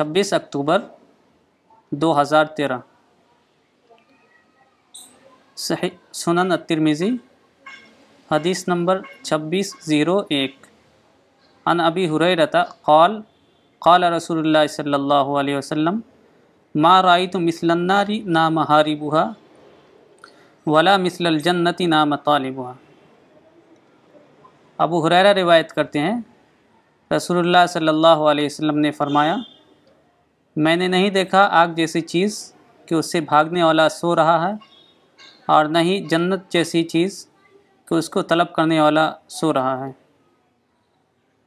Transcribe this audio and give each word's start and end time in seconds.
چھبیس 0.00 0.32
اکتوبر 0.32 0.78
دو 1.92 2.20
ہزار 2.20 2.44
تیرہ۔ 2.44 2.78
صحیح، 5.56 5.90
سنن 6.12 6.52
الترمذی، 6.52 7.10
حدیث 8.30 8.68
نمبر 8.68 9.00
چھبیس 9.22 9.74
زیرو 9.84 10.16
ایک۔ 10.28 10.56
ان 11.66 11.80
ابی 11.80 12.08
حریرتا 12.08 12.62
قال 12.64 13.20
قال 13.78 14.04
رسول 14.04 14.38
اللہ 14.38 14.66
صلی 14.70 14.94
اللہ 14.94 15.28
علیہ 15.40 15.56
وسلم، 15.56 16.00
ما 16.74 16.94
رأيت 17.02 17.36
مثل 17.36 17.70
النار 17.70 18.10
نام 18.26 18.58
حاربها 18.58 19.30
ولا 20.66 20.96
مثل 20.96 21.26
الجنت 21.26 21.80
نام 21.80 22.16
طالبها 22.16 22.74
ابو 24.78 25.06
حریرہ 25.06 25.32
روایت 25.42 25.72
کرتے 25.72 25.98
ہیں، 25.98 26.18
رسول 27.16 27.38
اللہ 27.38 27.66
صلی 27.68 27.88
اللہ 27.88 28.28
علیہ 28.32 28.46
وسلم 28.46 28.78
نے 28.78 28.90
فرمایا 28.90 29.36
میں 30.56 30.74
نے 30.76 30.86
نہیں 30.88 31.10
دیکھا 31.10 31.46
آگ 31.52 31.68
جیسی 31.76 32.00
چیز 32.00 32.32
کہ 32.88 32.94
اس 32.94 33.10
سے 33.12 33.20
بھاگنے 33.20 33.62
والا 33.62 33.88
سو 33.88 34.14
رہا 34.16 34.36
ہے، 34.42 34.52
اور 35.46 35.64
نہ 35.64 35.78
ہی 35.78 35.98
جنت 36.08 36.50
جیسی 36.52 36.82
چیز 36.84 37.26
کہ 37.88 37.94
اس 37.94 38.08
کو 38.10 38.22
طلب 38.22 38.52
کرنے 38.52 38.80
والا 38.80 39.10
سو 39.28 39.52
رہا 39.52 39.78
ہے۔ 39.80 39.90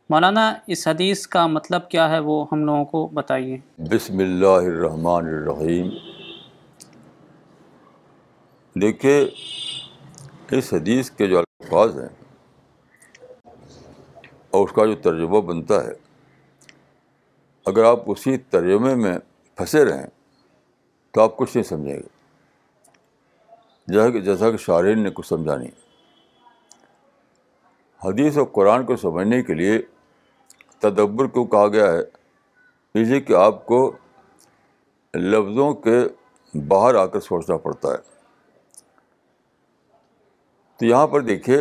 مولانا، 0.09 0.53
اس 0.67 0.88
حدیث 0.88 1.25
کا 1.27 1.45
مطلب 1.47 1.89
کیا 1.89 2.09
ہے 2.09 2.20
وہ 2.20 2.45
ہم 2.52 2.63
لوگوں 2.66 2.85
کو 2.85 3.05
بتائیے۔ 3.13 3.58
بسم 3.91 4.17
اللہ 4.20 4.70
الرحمن 4.70 5.27
الرحیم۔ 5.27 5.89
دیکھیے، 8.75 9.20
اس 10.52 10.73
حدیث 10.73 11.09
کے 11.11 11.27
جو 11.27 11.38
الفاظ 11.39 11.99
ہیں 11.99 12.09
اور 14.49 14.66
اس 14.66 14.72
کا 14.75 14.86
جو 14.86 14.95
ترجمہ 15.03 15.42
بنتا 15.52 15.83
ہے 15.86 15.94
اگر 17.66 17.83
آپ 17.83 18.00
اسی 18.06 18.38
ترجمے 18.38 18.95
میں 18.95 19.19
پھنسے 19.56 19.86
رہیں 19.86 20.08
تو 21.11 21.22
آپ 21.22 21.38
کچھ 21.38 21.58
نہیں 21.58 21.64
سمجھیں 21.64 21.95
گے۔ 21.95 22.23
جیسا 23.88 24.09
کہ 24.09 24.22
جیسا 24.22 24.52
کہ 24.52 24.58
شارین 24.58 25.00
نے 25.00 25.09
کچھ 25.14 25.28
سمجھا 25.28 25.58
نہیں۔ 25.58 25.72
حدیث 28.05 28.38
اور 28.38 28.45
قرآن 28.45 28.86
کو 28.86 28.95
سمجھنے 28.95 29.44
کے 29.44 29.53
لیے 29.53 29.81
تدبر 30.80 31.25
کو 31.25 31.45
کہا 31.45 31.67
گیا 31.67 31.92
ہے۔ 31.92 32.00
اس 33.02 33.08
لیے 33.08 33.22
کہ 33.22 33.33
آپ 33.33 33.66
کو 33.66 33.92
لفظوں 35.14 35.73
کے 35.73 36.00
باہر 36.67 36.95
آ 36.95 37.05
کر 37.05 37.20
سوچنا 37.20 37.58
پڑتا 37.58 37.92
ہے۔ 37.92 37.98
تو 40.77 40.86
یہاں 40.86 41.08
پر 41.08 41.22
دیکھیے، 41.22 41.58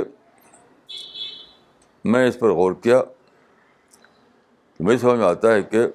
میں 2.05 2.29
اس 2.29 2.39
پر 2.39 2.51
غور 2.51 2.73
کیا۔ 2.73 3.03
تو 4.83 4.87
مجھے 4.87 4.99
سمجھ 4.99 5.19
میں 5.19 5.27
آتا 5.27 5.53
ہے 5.53 5.63
کہ 5.63 5.87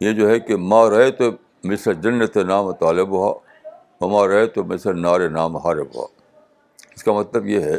یہ 0.00 0.12
جو 0.12 0.28
ہے 0.28 0.40
کہ 0.40 0.56
ماں 0.56 0.90
رہے 0.90 1.10
تو 1.10 1.24
مثر 1.64 1.94
جنت 1.94 2.36
نام 2.36 2.72
طالب 2.72 3.08
ہوا 3.08 3.34
ماں 4.00 4.26
رہے 4.26 4.46
تو 4.46 4.64
مثر 4.64 4.94
نار 4.94 5.28
نام 5.28 5.56
حارب 5.56 5.94
ہوا۔ 5.94 6.06
اس 6.94 7.04
کا 7.04 7.12
مطلب 7.12 7.46
یہ 7.46 7.60
ہے 7.60 7.78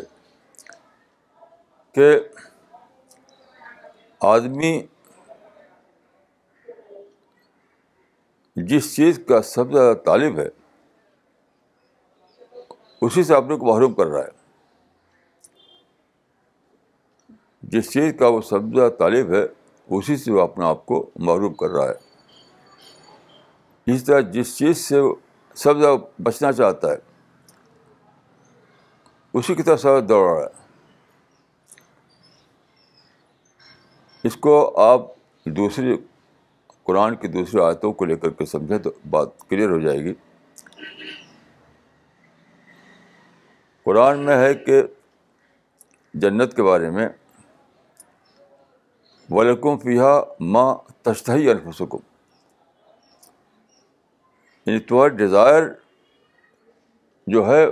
کہ 1.95 2.19
آدمی 4.19 4.85
جس 8.55 8.95
چیز 8.95 9.19
کا 9.27 9.41
سب 9.41 9.71
سے 9.71 9.73
زیادہ 9.73 9.97
طالب 9.97 10.39
ہے، 10.39 10.49
اسی 13.01 13.23
سے 13.23 13.35
اپنے 13.35 13.57
کو 13.57 13.65
محروم 13.65 13.93
کر 13.93 14.05
رہا 14.05 14.23
ہے۔ 14.23 14.40
جس 17.71 17.91
چیز 17.91 18.13
کا 18.19 18.27
وہ 18.27 18.41
سب 18.41 18.75
زیادہ 18.75 18.91
طالب 18.91 19.33
ہے، 19.33 19.45
اسی 19.89 20.17
سے 20.17 20.31
وہ 20.31 20.41
اپنے 20.41 20.65
آپ 20.65 20.85
کو 20.85 21.09
محروم 21.15 21.53
کر 21.53 21.69
رہا 21.69 21.89
ہے۔ 21.89 22.11
اس 23.93 24.03
طرح 24.03 24.19
جس 24.19 24.57
چیز 24.57 24.77
سے 24.77 24.99
وہ 24.99 25.15
سب 25.55 25.79
زیادہ 25.79 26.21
بچنا 26.21 26.51
چاہتا 26.51 26.91
ہے، 26.91 26.97
اسی 29.33 29.55
کی 29.55 29.63
طرف 29.63 29.81
سب 29.81 30.09
دوڑ 30.09 30.37
رہا 30.37 30.47
ہے۔ 30.47 30.61
اس 34.23 34.35
کو 34.35 34.79
آپ 34.79 35.01
دوسری 35.45 35.97
قرآن 36.83 37.15
کی 37.15 37.27
دوسری 37.27 37.61
آیتوں 37.61 37.93
کو 37.93 38.05
لے 38.05 38.15
کر 38.15 38.29
کے 38.29 38.45
سمجھیں 38.45 38.77
تو 38.77 38.91
بات 39.09 39.49
کلیئر 39.49 39.69
ہو 39.69 39.79
جائے 39.79 40.03
گی۔ 40.03 40.13
قرآن 43.83 44.19
میں 44.19 44.37
ہے 44.37 44.53
کہ 44.53 44.83
جنت 46.13 46.55
کے 46.55 46.63
بارے 46.63 46.89
میں 46.89 47.09
ولکم 49.31 49.77
فیحا 49.77 50.21
ماں 50.39 50.75
تشتہی 51.01 51.49
الفسکم 51.49 51.97
یعنی 54.65 54.79
تمہارا 54.79 55.07
ڈیزائر 55.07 55.63
جو 57.27 57.47
ہے، 57.47 57.67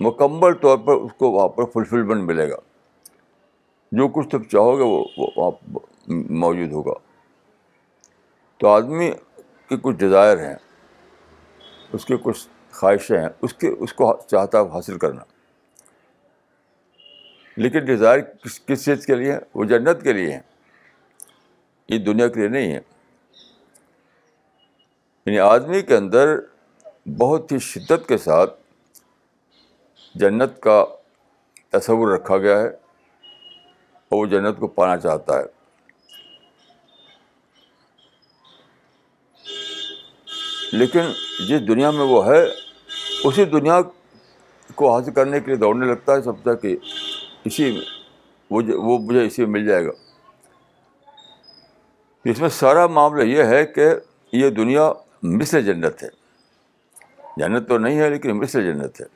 مکمل 0.00 0.54
طور 0.54 0.78
پر 0.78 0.92
اس 0.92 1.12
کو 1.18 1.30
وہاں 1.30 1.48
پر 1.48 1.64
فلفلمنٹ 1.64 2.22
ملے 2.24 2.50
گا۔ 2.50 2.56
جو 3.92 4.08
کچھ 4.08 4.28
تم 4.28 4.42
چاہو 4.42 4.78
گے، 4.78 4.82
وہ 4.82 5.04
وہاں 5.36 5.78
موجود 6.30 6.72
ہوگا۔ 6.72 6.92
تو 8.58 8.68
آدمی 8.68 9.10
کے 9.68 9.76
کچھ 9.82 9.96
ڈیزائر 9.96 10.38
ہیں، 10.38 10.56
اس 11.92 12.04
کے 12.04 12.16
کچھ 12.16 12.48
خواہشیں 12.72 13.18
ہیں، 13.18 13.28
اس 13.42 13.54
کے، 13.54 13.68
اس 13.68 13.92
کو 13.92 14.18
چاہتا 14.26 14.60
ہے 14.60 14.68
حاصل 14.68 14.98
کرنا۔ 14.98 15.22
لیکن 17.56 17.84
ڈیزائر 17.84 18.20
کس 18.20 18.60
کس 18.60 18.84
چیز 18.84 19.06
کے 19.06 19.14
لیے؟ 19.14 19.32
ہیں 19.32 19.40
وہ 19.54 19.64
جنت 19.64 20.02
کے 20.02 20.12
لیے 20.12 20.32
ہیں۔ 20.32 20.53
یہ 21.88 21.98
دنیا 21.98 22.28
کے 22.28 22.40
لیے 22.40 22.48
نہیں 22.48 22.72
ہے۔ 22.72 22.80
یعنی 25.26 25.38
آدمی 25.38 25.82
کے 25.82 25.96
اندر 25.96 26.36
بہت 27.18 27.52
ہی 27.52 27.58
شدت 27.58 28.08
کے 28.08 28.18
ساتھ 28.18 28.60
جنت 30.14 30.60
کا 30.60 30.84
تصور 31.70 32.12
رکھا 32.12 32.38
گیا 32.38 32.60
ہے 32.60 32.66
اور 32.66 34.16
وہ 34.16 34.26
جنت 34.26 34.58
کو 34.58 34.66
پانا 34.66 34.96
چاہتا 34.96 35.38
ہے۔ 35.38 35.44
لیکن 40.72 41.02
جس 41.48 41.68
دنیا 41.68 41.90
میں 41.90 42.04
وہ 42.04 42.26
ہے، 42.26 42.44
اسی 43.24 43.44
دنیا 43.44 43.80
کو 44.74 44.94
حاصل 44.94 45.12
کرنے 45.12 45.40
کے 45.40 45.46
لیے 45.46 45.56
دوڑنے 45.56 45.86
لگتا 45.86 46.14
ہے، 46.14 46.22
سمجھتا 46.22 46.54
کہ 46.54 46.76
اسی 47.44 47.80
وہ 48.50 48.62
وہ 48.74 48.98
مجھے 48.98 49.26
اسی 49.26 49.42
میں 49.42 49.50
مل 49.50 49.66
جائے 49.66 49.86
گا۔ 49.86 50.03
اس 52.24 52.40
میں 52.40 52.48
سارا 52.48 52.86
معاملہ 52.86 53.22
یہ 53.22 53.42
ہے 53.42 53.66
کہ 53.66 53.88
یہ 54.32 54.50
دنیا 54.50 54.92
مثل 55.22 55.64
جنت 55.64 56.02
ہے۔ 56.02 56.08
جنت 57.36 57.68
تو 57.68 57.78
نہیں 57.78 57.98
ہے 57.98 58.10
لیکن 58.10 58.32
مثل 58.38 58.64
جنت 58.64 59.00
ہے۔ 59.00 59.06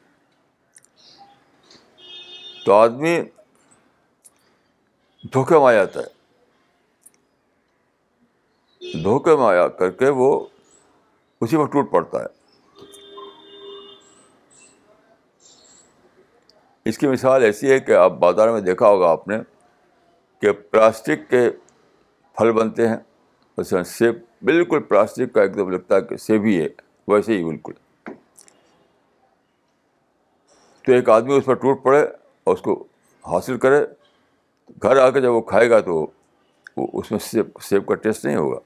تو 2.64 2.72
آدمی 2.72 3.20
دھوکے 5.22 5.54
میں 5.54 5.66
آ 5.66 5.72
جاتا 5.72 6.00
ہے۔ 6.00 6.18
دھوکے 9.02 9.36
میں 9.36 9.46
آیا 9.46 9.68
کر 9.68 9.90
کے 9.90 10.08
وہ 10.08 10.46
اسی 11.40 11.56
میں 11.56 11.66
ٹوٹ 11.66 11.90
پڑتا 11.90 12.20
ہے۔ 12.20 12.26
اس 16.84 16.98
کی 16.98 17.06
مثال 17.06 17.42
ایسی 17.42 17.70
ہے 17.70 17.80
کہ 17.80 17.92
آپ 17.92 18.12
بازار 18.12 18.48
میں 18.48 18.60
دیکھا 18.60 18.88
ہوگا 18.88 19.08
آپ 19.08 19.28
نے 19.28 19.36
کہ 20.40 20.52
پلاسٹک 20.52 21.30
کے 21.30 21.50
پھل 22.38 22.52
بنتے 22.52 22.88
ہیں۔ 22.88 22.96
مثلاً 23.58 23.82
سیب 23.82 24.14
بالکل 24.42 24.82
پلاسٹک 24.82 25.34
کا 25.34 25.42
ایک 25.42 25.54
دم 25.54 25.70
لگتا 25.70 25.96
ہے 25.96 26.00
کہ 26.00 26.16
سیب 26.16 26.44
ہی 26.44 26.62
ہے، 26.62 26.66
ویسے 27.08 27.38
ہی 27.38 27.44
بالکل۔ 27.44 27.72
تو 30.82 30.92
ایک 30.92 31.08
آدمی 31.08 31.36
اس 31.36 31.44
پر 31.44 31.54
ٹوٹ 31.54 31.82
پڑے 31.82 32.02
اور 32.44 32.54
اس 32.54 32.62
کو 32.62 32.84
حاصل 33.26 33.58
کرے۔ 33.58 33.86
گھر 34.82 34.96
آ 34.96 35.10
کے 35.10 35.20
جب 35.20 35.32
وہ 35.32 35.40
کھائے 35.40 35.70
گا 35.70 35.80
تو 35.80 36.06
وہ 36.76 36.86
اس 36.92 37.10
میں 37.10 37.18
سیب 37.18 37.46
سیب 37.62 37.86
کا 37.86 37.94
ٹیسٹ 37.94 38.24
نہیں 38.24 38.36
ہوگا۔ 38.36 38.58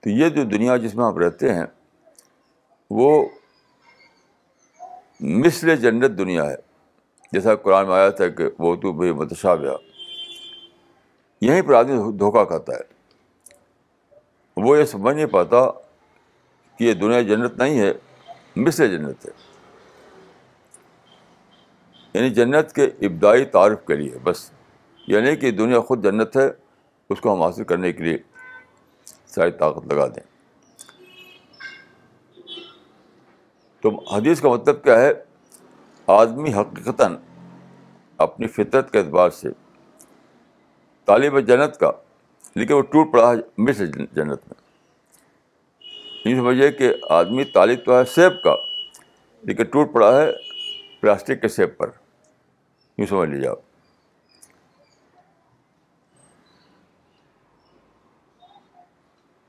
تو 0.00 0.10
یہ 0.10 0.28
جو 0.28 0.44
دنیا 0.44 0.76
جس 0.76 0.94
میں 0.94 1.04
آپ 1.04 1.18
رہتے 1.18 1.54
ہیں، 1.54 1.66
وہ 2.90 3.28
مثل 5.20 5.76
جنت 5.76 6.18
دنیا 6.18 6.50
ہے۔ 6.50 6.56
جیسا 7.32 7.54
قرآن 7.54 7.86
میں 7.86 7.94
آیا 7.94 8.08
تھا 8.08 8.28
کہ 8.28 8.44
وہ 8.58 8.76
تو 8.76 8.92
بھائی 8.92 9.12
متشا 9.12 9.54
یہیں 11.42 11.62
پر 11.62 11.74
آدمی 11.74 12.12
دھوکہ 12.18 12.44
کھاتا 12.44 12.72
ہے 12.72 12.98
وہ 14.56 14.78
یہ 14.78 14.84
سمجھ 14.84 15.14
نہیں 15.14 15.26
پاتا 15.26 15.70
کہ 16.78 16.84
یہ 16.84 16.94
دنیا 16.94 17.20
جنت 17.20 17.58
نہیں 17.58 17.80
ہے 17.80 17.92
مثل 18.56 18.96
جنت 18.96 19.26
ہے 19.26 19.30
یعنی 22.14 22.30
جنت 22.30 22.72
کے 22.72 22.84
ابدائی 22.84 23.44
تعارف 23.44 23.84
کے 23.86 23.96
لیے 23.96 24.18
بس 24.22 24.50
یعنی 25.08 25.36
کہ 25.36 25.50
دنیا 25.50 25.80
خود 25.80 26.04
جنت 26.04 26.36
ہے 26.36 26.48
اس 27.10 27.20
کو 27.20 27.34
ہم 27.34 27.42
حاصل 27.42 27.64
کرنے 27.64 27.92
کے 27.92 28.04
لیے 28.04 28.18
ساری 29.26 29.50
طاقت 29.50 29.92
لگا 29.92 30.06
دیں 30.06 30.26
تو 33.80 33.90
حدیث 34.14 34.40
کا 34.40 34.48
مطلب 34.48 34.82
کیا 34.84 35.00
ہے 35.00 35.12
آدمی 36.06 36.52
حقیقتاً 36.54 37.16
اپنی 38.18 38.46
فطرت 38.46 38.90
کے 38.92 38.98
اعتبار 38.98 39.30
سے 39.30 39.48
طالب 41.08 41.40
جنت 41.40 41.76
کا، 41.80 41.90
لیکن 42.54 42.74
وہ 42.74 42.82
ٹوٹ 42.82 43.12
پڑا 43.12 43.30
ہے 43.30 43.36
مصر 43.58 43.86
جنت 43.86 44.40
میں۔ 44.48 44.54
یوں 46.24 46.40
سمجھیے 46.40 46.72
کہ 46.72 46.94
آدمی 47.10 47.44
طالب 47.44 47.78
تو 47.84 47.98
ہے 47.98 48.04
سیب 48.04 48.42
کا، 48.42 48.54
لیکن 49.42 49.64
ٹوٹ 49.64 49.92
پڑا 49.92 50.22
ہے 50.22 50.32
پلاسٹک 51.00 51.40
کے 51.40 51.48
سیب 51.48 51.76
پر۔ 51.76 51.90
یوں 52.98 53.06
سمجھ 53.06 53.30
لیجیے 53.30 53.48
آپ۔ 53.48 53.58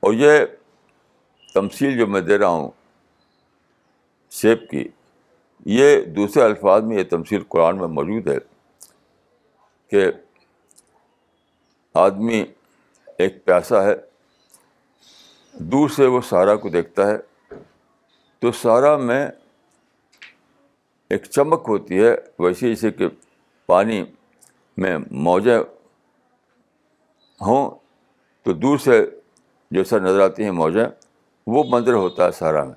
اور 0.00 0.12
یہ 0.12 0.38
تمثیل 1.54 1.98
جو 1.98 2.06
میں 2.06 2.20
دے 2.20 2.38
رہا 2.38 2.48
ہوں 2.48 2.70
سیب 4.30 4.70
کی، 4.70 4.88
یہ 5.64 6.00
دوسرے 6.00 6.42
الفاظ 6.42 6.82
میں 6.82 6.96
یہ 6.96 7.04
تمثیل 7.10 7.42
قرآن 7.48 7.78
میں 7.78 7.88
موجود 7.88 8.28
ہے 8.28 8.38
کہ 9.88 10.10
آدمی 11.94 12.44
ایک 13.18 13.44
پیاسا 13.44 13.84
ہے، 13.84 13.94
دور 15.52 15.88
سے 15.88 16.06
وہ 16.06 16.20
سہارا 16.20 16.56
کو 16.56 16.68
دیکھتا 16.68 17.06
ہے۔ 17.06 17.16
تو 18.38 18.52
سہارا 18.52 18.96
میں 18.96 19.28
ایک 21.10 21.24
چمک 21.24 21.64
ہوتی 21.68 22.04
ہے، 22.04 22.16
ویسے 22.38 22.68
جیسے 22.68 22.90
کہ 22.90 23.08
پانی 23.66 24.04
میں 24.76 24.98
موجیں 25.10 25.58
ہوں۔ 27.40 27.70
تو 28.42 28.52
دور 28.52 28.78
سے 28.78 29.06
جیسا 29.70 29.98
نظر 29.98 30.20
آتی 30.20 30.44
ہیں 30.44 30.50
موجیں، 30.50 30.86
وہ 31.46 31.64
منظر 31.68 31.92
ہوتا 31.92 32.26
ہے 32.26 32.32
سہارا 32.32 32.64
میں۔ 32.64 32.74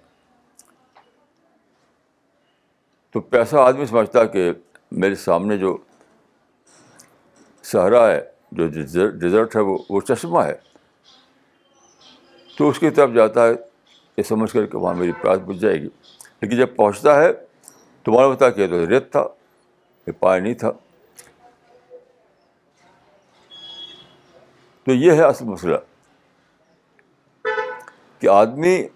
تو 3.12 3.22
پیسہ 3.22 3.56
آدمی 3.56 3.86
سمجھتا 3.86 4.20
ہے 4.20 4.28
کہ 4.28 4.52
میرے 4.92 5.16
سامنے 5.16 5.58
جو 5.58 5.78
سہارا 7.64 8.12
ہے 8.12 8.33
جو 8.56 8.68
ڈیزرٹ 9.10 9.56
ہے 9.56 9.62
وہ 9.62 9.78
وہ 9.90 10.02
چشمہ 10.02 10.40
ہے۔ 10.40 10.56
تو 12.58 12.70
اس 12.70 12.80
کی 12.80 12.90
طرف 12.90 13.10
جاتا 13.16 13.48
ہے، 13.48 13.52
یہ 14.18 14.24
سمجھ 14.24 14.52
کر 14.52 14.66
کہ 14.66 14.78
وہاں 14.78 14.94
میری 14.94 15.12
پیاس 15.12 15.40
بجھ 15.46 15.58
جائے 15.58 15.82
گی۔ 15.82 15.90
لیکن 16.42 16.58
جب 16.58 16.76
پہنچتا 16.76 17.24
ہے 17.24 17.34
تو 18.04 18.12
معلوم 18.12 18.32
ہوتا 18.32 18.50
کہ 18.50 18.68
تو 18.68 18.90
ریت 18.90 19.12
تھا، 19.12 19.28
یہ 20.08 20.12
پائے 20.12 20.42
نہیں 20.42 20.54
تھا۔ 20.54 20.72
تو 24.86 24.92
یہ 24.92 25.12
ہے 25.12 25.24
اصل 25.24 25.46
مسئلہ۔ 25.46 25.76
کہ 28.20 28.28
آدمی 28.28 28.88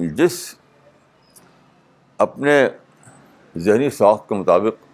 جس 0.00 0.54
اپنے 2.18 2.68
ذہنی 3.56 3.90
ساخت 3.90 4.28
کے 4.28 4.34
مطابق، 4.34 4.84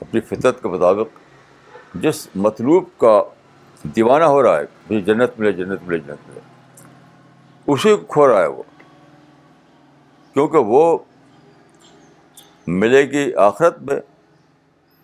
اپنی 0.00 0.20
فطرت 0.20 0.62
کے 0.62 0.68
مطابق 0.68 1.18
جس 1.94 2.28
مطلوب 2.34 2.84
کا 2.96 3.22
دیوانہ 3.84 4.24
ہو 4.24 4.42
رہا 4.42 4.58
ہے، 4.58 4.64
مجھے 4.90 5.00
جنت 5.00 5.38
ملے 5.38 5.52
جنت 5.52 5.82
ملے 5.82 5.98
جنت 5.98 6.28
ملے۔ 6.28 6.40
اسی 7.66 7.90
کو 7.90 8.04
کھو 8.06 8.26
رہا 8.28 8.40
ہے 8.42 8.46
وہ۔ 8.46 8.62
کیونکہ 10.34 10.58
وہ 10.58 10.98
ملے 12.66 13.00
گی 13.10 13.34
آخرت 13.34 13.80
میں، 13.82 13.96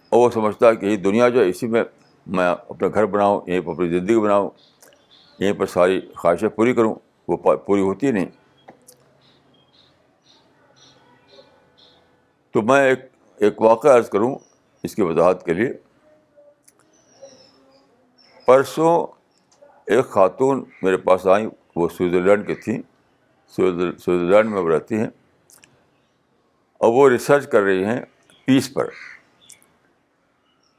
اور 0.08 0.18
وہ 0.18 0.30
سمجھتا 0.30 0.68
ہے 0.68 0.76
کہ 0.76 0.86
یہ 0.86 0.96
دنیا 0.96 1.28
جو 1.28 1.40
ہے، 1.40 1.48
اسی 1.48 1.66
میں 1.66 1.84
میں 2.26 2.48
اپنا 2.48 2.88
گھر 2.94 3.06
بناؤں، 3.06 3.40
یہیں 3.46 3.60
پر 3.60 3.72
اپنی 3.72 3.88
زندگی 3.88 4.20
بناؤں، 4.20 4.50
یہیں 5.38 5.52
پر 5.52 5.66
ساری 5.66 6.00
خواہشیں 6.16 6.48
پوری 6.48 6.74
کروں، 6.74 6.94
وہ 7.28 7.36
پوری 7.56 7.80
ہوتی 7.80 8.10
نہیں۔ 8.10 8.26
تو 12.52 12.62
میں 12.62 12.80
ایک 12.80 13.00
ایک 13.36 13.60
واقعہ 13.60 13.90
عرض 13.90 14.08
کروں 14.08 14.34
اس 14.82 14.94
کی 14.94 15.02
وضاحت 15.02 15.44
کے 15.44 15.52
لیے۔ 15.54 15.72
پرسوں 18.46 19.06
ایک 19.86 20.04
خاتون 20.10 20.62
میرے 20.82 20.96
پاس 20.96 21.26
آئیں، 21.26 21.46
وہ 21.76 21.88
سوئٹزرلینڈ 21.88 22.46
کی 22.46 22.54
تھیں 22.54 22.80
سوئٹزرلینڈ 23.54 24.50
میں 24.50 24.60
وہ 24.62 24.70
رہتی 24.70 24.98
ہیں، 24.98 25.08
اور 26.80 26.92
وہ 26.94 27.08
ریسرچ 27.10 27.48
کر 27.50 27.62
رہی 27.62 27.84
ہیں 27.84 28.00
پیس 28.44 28.72
پر۔ 28.74 28.88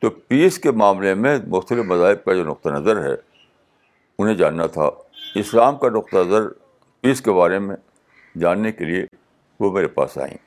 تو 0.01 0.09
پیس 0.09 0.59
کے 0.59 0.71
معاملے 0.71 1.13
میں 1.13 1.37
مختلف 1.47 1.85
مذاہب 1.85 2.23
کا 2.23 2.33
جو 2.33 2.43
نقطہ 2.45 2.69
نظر 2.69 3.03
ہے، 3.03 3.15
انہیں 4.19 4.35
جاننا 4.35 4.65
تھا۔ 4.67 4.89
اسلام 5.35 5.77
کا 5.77 5.89
نقطہ 5.89 6.17
نظر 6.17 6.47
پیس 7.03 7.21
کے 7.21 7.31
بارے 7.31 7.59
میں 7.59 7.75
جاننے 8.35 8.71
کے 8.71 8.85
لیے 8.85 9.05
وہ 9.59 9.71
میرے 9.71 9.87
پاس 9.87 10.17
آئیں۔ 10.17 10.37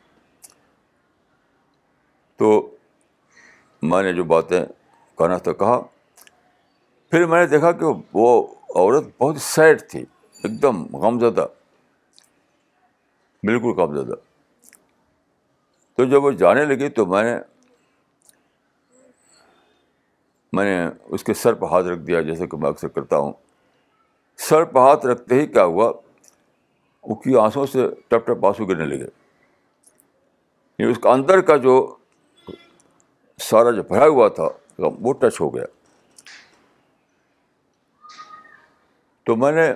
تو 2.41 2.77
میں 3.83 4.03
نے 4.03 4.13
جو 4.13 4.25
باتیں 4.25 4.65
کہنا 5.19 5.37
تھا، 5.37 5.53
کہا 5.53 5.81
پھر 7.11 7.27
میں 7.27 7.41
نے 7.41 7.47
دیکھا 7.47 7.73
کہ 7.73 7.85
وہ 8.12 8.47
عورت 8.77 9.05
بہت 9.19 9.37
سیڈ 9.41 9.83
تھی 9.91 10.01
ایک 10.43 10.62
دم 10.62 10.97
غم 10.97 11.19
زدہ 11.19 11.47
بالکل 13.43 13.81
غم 13.81 13.95
زدہ 13.95 14.15
تو 15.97 16.05
جب 16.05 16.25
وہ 16.25 16.31
جانے 16.31 16.65
لگی 16.65 16.89
تو 16.89 17.07
میں 17.07 17.23
نے 17.23 17.39
میں 20.53 20.65
نے 20.65 20.91
اس 21.05 21.25
کے 21.25 21.35
سر 21.35 21.55
پہ 21.55 21.67
ہاتھ 21.67 21.87
رکھ 21.87 22.01
دیا، 22.01 22.21
جیسے 22.21 22.47
کہ 22.47 22.57
میں 22.57 22.71
اکثر 22.71 22.89
کرتا 22.89 23.19
ہوں۔ 23.19 23.33
سر 24.39 24.65
پہ 24.65 24.79
ہاتھ 24.79 25.07
رکھتے 25.07 25.35
ہی 25.35 25.47
کیا 25.47 25.65
ہوا؟ 25.65 25.93
وہ 27.03 27.15
کی 27.15 27.37
آنسوں 27.37 27.67
سے 27.67 27.89
ٹپ 28.09 28.27
ٹپ 28.27 28.47
آنسو 28.47 28.65
گرنے 28.65 28.85
لگے۔ 28.85 29.09
یعنی 30.79 30.91
اس 30.91 30.99
کا 31.03 31.11
اندر 31.11 31.41
کا 31.41 31.57
جو 31.57 31.97
سارا 33.39 33.71
جو 33.71 33.83
بھرا 33.83 34.07
ہوا 34.07 34.29
تھا، 34.29 34.49
وہ 34.79 35.12
ٹچ 35.12 35.41
ہو 35.41 35.55
گیا۔ 35.55 35.65
تو 39.31 39.37
میں 39.37 39.53
نے 39.53 39.73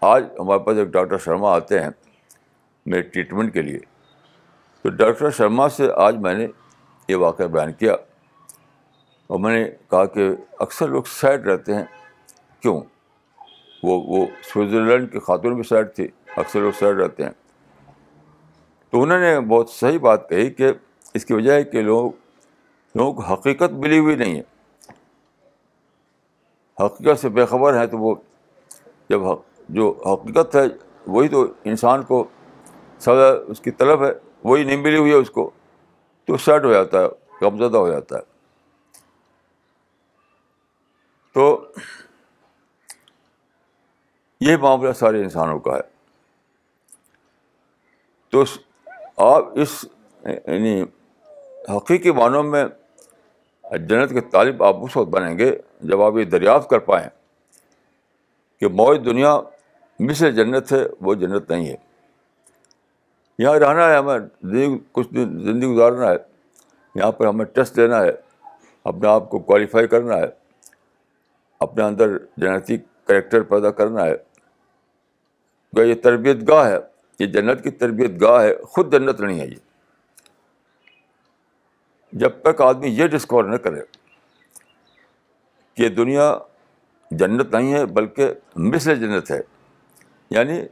آج 0.00 0.24
ہمارے 0.38 0.58
پاس 0.58 0.78
ایک 0.78 0.88
ڈاکٹر 0.88 1.18
شرما 1.18 1.50
آتے 1.50 1.80
ہیں 1.80 1.90
میرے 2.86 3.02
ٹریٹمنٹ 3.02 3.54
کے 3.54 3.62
لیے۔ 3.62 3.78
تو 4.82 4.88
ڈاکٹر 4.88 5.30
شرما 5.30 5.68
سے 5.68 5.88
آج 5.96 6.16
میں 6.16 6.34
نے 6.34 6.46
یہ 7.08 7.16
واقعہ 7.16 7.44
بیان 7.44 7.72
کیا 7.72 7.92
اور 9.26 9.38
میں 9.38 9.54
نے 9.54 9.70
کہا 9.90 10.04
کہ 10.04 10.30
اکثر 10.58 10.88
لوگ 10.88 11.02
سیڈ 11.02 11.46
رہتے 11.46 11.74
ہیں۔ 11.74 11.84
کیوں؟ 12.60 12.80
وہ 13.82 14.02
وہ 14.06 14.26
سوئٹزرلینڈ 14.42 15.12
کی 15.12 15.18
خاتون 15.18 15.54
بھی 15.54 15.62
سیڈ 15.62 15.86
تھی، 15.94 16.08
اکثر 16.36 16.60
لوگ 16.60 16.72
سیڈ 16.78 16.96
رہتے 16.96 17.24
ہیں۔ 17.24 17.32
تو 18.90 19.02
انہوں 19.02 19.18
نے 19.18 19.40
بہت 19.40 19.70
صحیح 19.70 19.98
بات 19.98 20.28
کہی 20.28 20.50
کہ 20.50 20.72
اس 21.14 21.24
کی 21.24 21.34
وجہ 21.34 21.52
ہے 21.52 21.64
کہ 21.64 21.82
لوگ، 21.82 22.10
لوگوں 22.94 23.12
کو 23.12 23.22
حقیقت 23.22 23.72
ملی 23.72 23.98
ہوئی 23.98 24.16
نہیں 24.16 24.40
ہے۔ 24.40 24.42
حقیقت 26.84 27.20
سے 27.20 27.28
بے 27.28 27.46
خبر 27.46 27.78
ہیں 27.78 27.86
تو 27.86 27.98
وہ 27.98 28.14
جب 29.12 29.20
جو 29.68 30.02
حقیقت 30.06 30.56
ہے، 30.56 30.60
وہی 31.06 31.28
تو 31.28 31.46
انسان 31.64 32.02
کو 32.02 32.28
سزا 32.98 33.32
اس 33.46 33.60
کی 33.60 33.70
طلب 33.70 34.04
ہے، 34.04 34.12
وہی 34.44 34.64
نہیں 34.64 34.76
ملی 34.76 34.98
ہوئی 34.98 35.10
ہے 35.10 35.16
اس 35.16 35.30
کو، 35.30 35.50
تو 36.24 36.36
سیٹ 36.36 36.64
ہو 36.64 36.72
جاتا 36.72 37.00
ہے 37.00 37.06
کم 37.40 37.62
ہو 37.62 37.88
جاتا 37.88 38.16
ہے۔ 38.16 38.20
تو 41.34 41.72
یہ 44.40 44.56
معاملہ 44.56 44.92
سارے 44.92 45.22
انسانوں 45.22 45.58
کا 45.58 45.76
ہے۔ 45.76 45.80
تو 48.30 48.44
آپ 49.16 49.44
اس 49.54 49.84
یعنی 50.24 50.82
حقیقی 51.76 52.10
معنوں 52.10 52.42
میں 52.42 52.64
جنت 53.78 54.10
کے 54.10 54.20
طالب 54.20 54.62
آپ 54.62 54.76
اس 54.82 54.96
وقت 54.96 55.08
بنیں 55.08 55.38
گے، 55.38 55.58
جب 55.80 56.02
آپ 56.02 56.12
یہ 56.16 56.24
دریافت 56.24 56.70
کر 56.70 56.78
پائیں۔ 56.78 57.21
کہ 58.62 58.68
موج 58.68 59.04
دنیا 59.04 59.40
مثل 60.00 60.32
جنت 60.32 60.72
ہے، 60.72 60.86
وہ 61.00 61.14
جنت 61.14 61.50
نہیں 61.50 61.66
ہے۔ 61.66 61.76
یہاں 63.38 63.58
رہنا 63.58 63.90
ہے، 63.90 63.96
ہمیں 63.96 64.78
کچھ 64.92 65.08
دن 65.08 65.40
زندگی 65.40 65.68
گزارنا 65.68 66.10
ہے۔ 66.10 66.16
یہاں 66.94 67.12
پر 67.12 67.26
ہمیں 67.26 67.44
ٹیسٹ 67.44 67.78
لینا 67.78 68.02
ہے، 68.02 68.10
اپنے 68.84 69.08
آپ 69.08 69.30
کو 69.30 69.38
کوالیفائی 69.38 69.86
کرنا 69.86 70.16
ہے۔ 70.16 70.26
اپنے 71.60 71.84
اندر 71.84 72.18
جنتی 72.36 72.76
کریکٹر 73.04 73.42
پیدا 73.42 73.70
کرنا 73.70 74.04
ہے۔ 74.04 74.16
یہ 75.76 75.94
تربیت 75.94 76.36
گاہ 76.48 76.66
ہے؟ 76.66 76.78
یہ 77.18 77.26
جنت 77.26 77.64
کی 77.64 77.70
تربیت 77.70 78.10
گاہ 78.20 78.42
ہے، 78.42 78.56
خود 78.56 78.92
جنت 78.92 79.20
نہیں 79.20 79.40
ہے 79.40 79.46
یہ۔ 79.46 79.56
جب 82.12 82.30
تک 82.42 82.60
آدمی 82.60 82.88
یہ 82.88 83.06
ڈسکور 83.06 83.44
نہ 83.44 83.56
کرے 83.56 83.80
کہ 85.74 85.88
دنیا 85.88 86.38
جنت 87.18 87.54
نہیں 87.54 87.74
ہے 87.74 87.86
بلکہ 87.86 88.34
مثل 88.56 89.00
جنت 89.00 89.30
ہے۔ 89.30 89.40
یعنی 90.30 90.62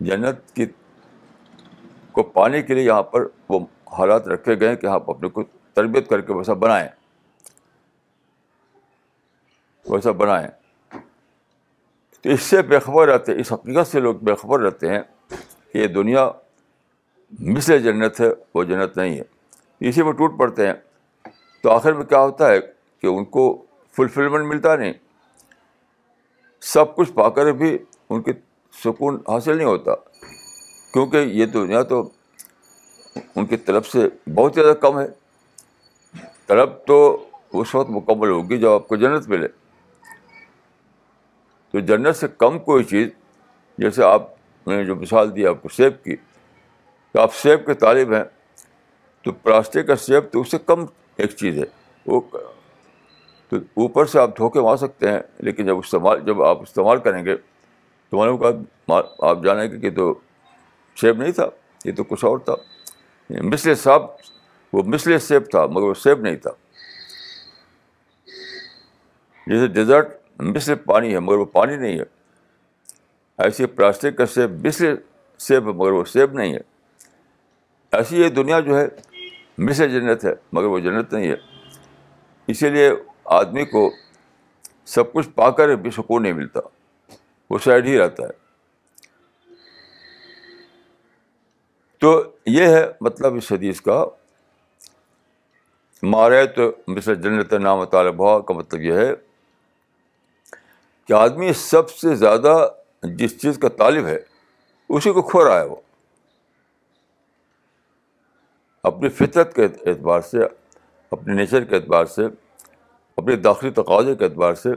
جنت 0.00 0.54
کی 0.54 0.66
کو 2.12 2.22
پانے 2.22 2.62
کے 2.62 2.74
لیے 2.74 2.84
یہاں 2.84 3.02
پر 3.02 3.26
وہ 3.48 3.60
حالات 3.98 4.28
رکھے 4.28 4.60
گئے 4.60 4.76
کہ 4.76 4.86
آپ 4.86 5.10
اپنے 5.10 5.28
کو 5.28 5.42
تربیت 5.74 6.08
کر 6.08 6.20
کے 6.20 6.32
ویسا 6.32 6.52
بنائیں۔ 6.52 6.88
ویسا 9.88 10.10
بنائیں۔ 10.10 10.48
تو 12.22 12.30
اس 12.30 12.42
سے 12.42 12.62
بےخبر 12.62 13.08
رہتے 13.08 13.32
ہیں 13.32 13.40
اس 13.40 13.52
حقیقت 13.52 13.86
سے 13.86 14.00
لوگ 14.00 14.14
بےخبر 14.14 14.60
رہتے 14.60 14.88
ہیں 14.88 15.00
کہ 15.72 15.78
یہ 15.78 15.86
دنیا 15.86 16.30
مثل 17.40 17.82
جنت 17.82 18.20
ہے، 18.20 18.26
وہ 18.54 18.64
جنت 18.64 18.96
نہیں 18.96 19.18
ہے۔ 19.18 19.22
اسی 19.88 20.02
میں 20.02 20.12
ٹوٹ 20.12 20.38
پڑتے 20.38 20.66
ہیں۔ 20.66 20.74
تو 21.62 21.70
آخر 21.70 21.92
میں 21.92 22.04
کیا 22.04 22.20
ہوتا 22.20 22.48
ہے 22.48 22.60
کہ 23.02 23.06
ان 23.06 23.24
کو 23.24 23.64
فلفلمنٹ 23.96 24.44
ملتا 24.44 24.76
نہیں۔ 24.76 24.92
سب 26.60 26.96
کچھ 26.96 27.12
پا 27.12 27.28
کر 27.28 27.52
بھی 27.52 27.78
ان 28.10 28.22
کی 28.22 28.32
سکون 28.84 29.14
حاصل 29.28 29.56
نہیں 29.56 29.66
ہوتا۔ 29.66 29.94
کیونکہ 30.92 31.16
یہ 31.16 31.46
دنیا 31.46 31.82
تو 31.82 32.10
ان 33.36 33.46
کی 33.46 33.56
طرف 33.56 33.86
سے 33.86 34.30
بہت 34.34 34.54
زیادہ 34.54 34.76
کم 34.76 35.00
ہے۔ 35.00 35.06
طلب 36.46 36.70
تو 36.86 37.26
اس 37.52 37.74
وقت 37.74 37.90
مکمل 37.90 38.30
ہوگی 38.30 38.58
جب 38.60 38.70
آپ 38.70 38.88
کو 38.88 38.96
جنت 38.96 39.28
ملے۔ 39.28 39.48
تو 41.72 41.78
جنت 41.78 42.16
سے 42.16 42.26
کم 42.38 42.58
کوئی 42.58 42.84
چیز، 42.84 43.08
جیسے 43.78 44.04
آپ 44.04 44.22
نے 44.66 44.84
جو 44.84 44.96
مثال 44.96 45.36
دی، 45.36 45.46
آپ 45.46 45.62
کو 45.62 45.68
سیب 45.68 46.04
کی۔ 46.04 46.16
تو 47.12 47.20
آپ 47.20 47.34
سیب 47.34 47.66
کے 47.66 47.74
طالب 47.74 48.12
ہیں، 48.12 48.24
تو 49.22 49.32
پلاسٹک 49.32 49.86
کا 49.86 49.96
سیب 49.96 50.32
تو 50.32 50.40
اس 50.40 50.50
سے 50.50 50.58
کم 50.66 50.84
ایک 51.16 51.30
چیز 51.30 51.58
ہے۔ 51.58 51.64
وہ 52.06 52.20
تو 53.48 53.56
اوپر 53.56 54.06
سے 54.06 54.20
آپ 54.20 54.38
دھوکے 54.38 54.60
مار 54.60 54.76
سکتے 54.76 55.10
ہیں، 55.10 55.20
لیکن 55.38 55.66
جب 55.66 55.78
استعمال، 55.78 56.20
جب 56.20 56.42
آپ 56.42 56.62
استعمال 56.62 57.00
کریں 57.00 57.24
گے، 57.24 57.36
تو 58.10 58.16
معلوم 58.16 58.38
کا 58.38 58.50
آپ 59.22 59.44
جانیں 59.44 59.70
گے 59.70 59.78
کہ 59.78 59.90
تو 59.90 60.14
سیب 60.96 61.22
نہیں 61.22 61.32
تھا، 61.32 61.48
یہ 61.84 61.92
تو 61.92 62.04
کچھ 62.04 62.24
اور 62.24 62.38
تھا۔ 62.38 62.54
مسل 63.30 63.74
صاحب 63.74 64.02
وہ 64.72 64.82
مسل 64.82 65.18
سیب 65.18 65.50
تھا، 65.50 65.66
مگر 65.66 65.82
وہ 65.82 65.94
سیب 65.94 66.20
نہیں 66.20 66.36
تھا۔ 66.36 66.50
جیسے 69.46 69.66
ڈیزرٹ 69.66 70.08
مسل 70.38 70.74
پانی 70.74 71.14
ہے، 71.14 71.20
مگر 71.20 71.36
وہ 71.36 71.44
پانی 71.44 71.76
نہیں 71.76 71.98
ہے۔ 71.98 72.04
ایسی 73.38 73.66
پلاسٹک 73.66 74.16
کا 74.16 74.26
سیب 74.26 74.66
مسل 74.66 74.94
سیب 75.38 75.68
ہے، 75.68 75.72
مگر 75.72 75.90
وہ 75.90 76.04
سیب 76.04 76.32
نہیں 76.32 76.54
ہے۔ 76.54 76.60
ایسی 77.92 78.22
یہ 78.22 78.28
دنیا 78.28 78.60
جو 78.60 78.78
ہے 78.80 78.86
مسل 79.58 79.90
جنت 79.90 80.24
ہے، 80.24 80.32
مگر 80.52 80.66
وہ 80.66 80.78
جنت 80.78 81.12
نہیں 81.12 81.28
ہے۔ 81.28 81.36
اسی 82.46 82.70
لیے 82.70 82.92
آدمی 83.30 83.64
کو 83.64 83.92
سب 84.84 85.12
کچھ 85.12 85.28
پا 85.28 85.50
کر 85.50 85.74
بھی 85.74 85.90
سکون 85.90 86.22
نہیں 86.22 86.32
ملتا۔ 86.32 86.60
وہ 87.50 87.58
سائڈ 87.58 87.86
ہی 87.86 87.98
رہتا 87.98 88.22
ہے۔ 88.22 88.48
تو 91.98 92.36
یہ 92.46 92.66
ہے 92.66 92.86
مطلب 93.00 93.34
اس 93.34 93.52
حدیث 93.52 93.80
کا۔ 93.80 94.04
مارے 96.02 96.46
تو 96.46 96.62
مثل 96.88 97.14
جنت 97.14 97.52
نام 97.52 97.84
طالبہ 97.84 98.38
کا 98.38 98.54
مطلب 98.54 98.80
یہ 98.80 98.92
ہے 98.92 99.12
کہ 101.04 101.12
آدمی 101.12 101.52
سب 101.52 101.90
سے 101.90 102.14
زیادہ 102.14 102.68
جس 103.02 103.42
چیز 103.42 103.58
کا 103.58 103.68
طالب 103.68 104.06
ہے، 104.06 104.18
اسی 104.88 105.12
کو 105.12 105.22
کھو 105.22 105.44
رہا 105.44 105.60
ہے 105.60 105.66
وہ۔ 105.66 105.76
اپنی 108.82 109.08
فطرت 109.08 109.54
کے 109.54 109.64
اعتبار 109.64 110.20
سے 110.20 110.38
اپنے 111.10 111.34
نیچر 111.34 111.64
کے 111.64 111.76
اعتبار 111.76 112.04
سے 112.04 112.22
اپنے 113.18 113.36
داخلی 113.36 113.70
تقاضے 113.70 114.14
کے 114.14 114.24
اعتبار 114.24 114.54
سے 114.54 114.68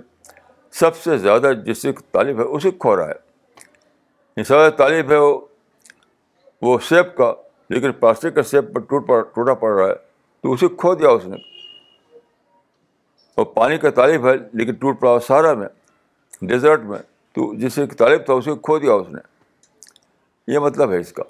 سب 0.71 0.97
سے 0.97 1.17
زیادہ 1.17 1.51
جس 1.65 1.81
سے 1.81 1.91
طالب 2.11 2.39
ہے 2.39 2.43
اسی 2.43 2.71
کو 2.71 2.77
کھو 2.77 2.95
رہا 2.95 3.09
ہے۔ 3.09 3.31
زیادہ 4.43 4.71
طالب 4.73 5.11
ہے 5.11 5.17
وہ 5.17 5.39
وہ 6.61 6.79
سیب 6.79 7.17
کا، 7.17 7.33
لیکن 7.69 7.91
پلاسٹک 7.91 8.35
کا 8.35 8.43
سیب 8.43 8.73
پر 8.73 8.81
ٹوٹ 8.81 9.07
پڑ، 9.07 9.21
ٹوٹا 9.21 9.53
پڑ 9.53 9.71
رہا 9.71 9.89
ہے۔ 9.89 9.95
تو 10.41 10.53
اسے 10.53 10.67
کھو 10.67 10.95
دیا 10.95 11.09
اس 11.09 11.25
نے۔ 11.25 11.37
اور 13.35 13.45
پانی 13.45 13.77
کا 13.77 13.89
طالب 13.89 14.27
ہے، 14.27 14.33
لیکن 14.53 14.73
ٹوٹ 14.73 14.99
پڑا 14.99 15.19
سارا 15.19 15.53
میں، 15.53 15.67
ڈیزرٹ 16.41 16.79
میں۔ 16.79 16.99
تو 17.33 17.55
جس 17.55 17.73
سے 17.73 17.87
طالب 17.87 18.25
تھا، 18.25 18.33
اسے 18.33 18.51
کھو 18.63 18.79
دیا 18.79 18.93
اس 18.93 19.07
نے۔ 19.09 19.19
یہ 20.47 20.59
مطلب 20.59 20.91
ہے 20.91 20.97
اس 20.97 21.13
کا۔ 21.13 21.23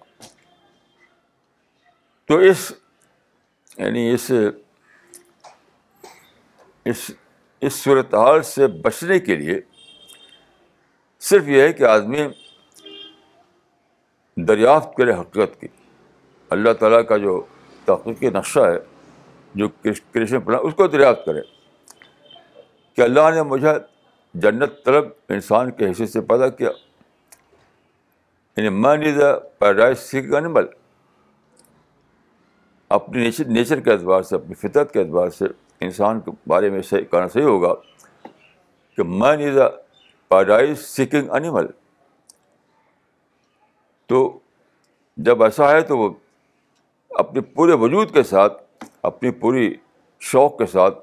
تو 2.26 2.38
اس 2.38 2.72
یعنی 3.78 4.14
اس 4.14 4.32
اس 6.86 7.12
اس 7.62 7.74
صورت 7.74 8.16
حال 8.16 8.44
سے 8.44 8.68
بچنے 8.68 9.20
کے 9.20 9.36
لیے 9.36 9.62
صرف 11.20 11.48
یہ 11.48 11.62
ہے 11.62 11.74
کہ 11.74 11.84
آدمی 11.84 12.28
دریافت 14.38 14.98
کرے 14.98 15.12
حقیقت 15.12 15.62
کی۔ 15.62 15.68
اللہ 16.50 16.74
تعالیٰ 16.74 17.06
کا 17.06 17.18
جو 17.18 17.46
تحقیقی 17.86 18.30
نقشہ 18.30 18.60
ہے، 18.60 18.80
جو 19.56 19.70
کرشن 20.12 20.42
پلان 20.42 20.60
اس 20.64 20.74
کو 20.76 20.88
دریافت 20.88 21.26
کرے۔ 21.26 21.42
کہ 22.96 23.02
اللہ 23.02 23.32
نے 23.36 23.44
مجھے 23.44 23.68
جنت 24.34 24.70
طلب 24.86 25.06
انسان 25.30 25.72
کے 25.72 25.92
حصے 25.92 26.06
سے 26.06 26.22
پیدا 26.22 26.48
کیا۔ 26.50 26.70
یعنی 28.58 28.70
میں 28.70 28.98
نیز 28.98 29.18
پیدائش 29.60 29.98
سیکھ 29.98 30.34
انیمل 30.34 30.66
اپنی 32.90 33.24
نیچر 33.24 33.46
نیچر 33.46 33.80
کے 33.80 33.92
اعتبار 33.92 34.22
سے، 34.22 34.36
اپنی 34.36 34.54
فطرت 34.54 34.94
کے 34.94 35.00
اعتبار 35.00 35.30
سے 35.30 35.46
انسان 35.82 36.22
کے 36.22 36.32
بارے 36.48 36.70
میں 36.70 36.82
صحیح 36.82 37.04
کہنا 37.04 37.28
صحیح 37.28 37.44
ہوگا 37.44 37.74
کہ 38.98 39.04
میں 39.04 39.38
نیز 39.38 39.58
پیدائش 40.28 40.80
سیکنگ 40.80 41.30
انیمل۔ 41.30 41.66
تو 44.06 44.40
جب 45.18 45.44
ایسا 45.44 45.72
ہے 45.72 45.82
تو 45.82 45.98
وہ 45.98 46.10
اپنے 47.10 47.42
پورے 47.42 47.74
وجود 47.74 48.14
کے 48.14 48.24
ساتھ، 48.24 48.64
اپنی 49.02 49.32
پوری 49.32 49.76
شوق 50.20 50.58
کے 50.58 50.66
ساتھ 50.66 51.00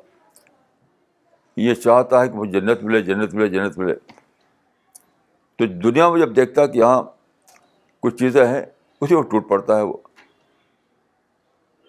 یہ 1.56 1.74
چاہتا 1.74 2.22
ہے 2.22 2.28
کہ 2.28 2.34
مجھے 2.34 2.60
جنت 2.60 2.82
ملے 2.82 3.02
جنت 3.02 3.34
ملے 3.34 3.48
جنت 3.48 3.78
ملے۔ 3.78 3.94
تو 5.56 5.66
دنیا 5.66 6.08
میں 6.08 6.20
جب 6.20 6.36
دیکھتا 6.36 6.66
کہ 6.66 6.78
یہاں 6.78 7.02
کچھ 8.00 8.16
چیزیں 8.16 8.46
ہیں، 8.46 8.66
اسی 9.00 9.14
میں 9.14 9.22
ٹوٹ 9.22 9.48
پڑتا 9.48 9.76
ہے 9.76 9.82
وہ۔ 9.82 9.96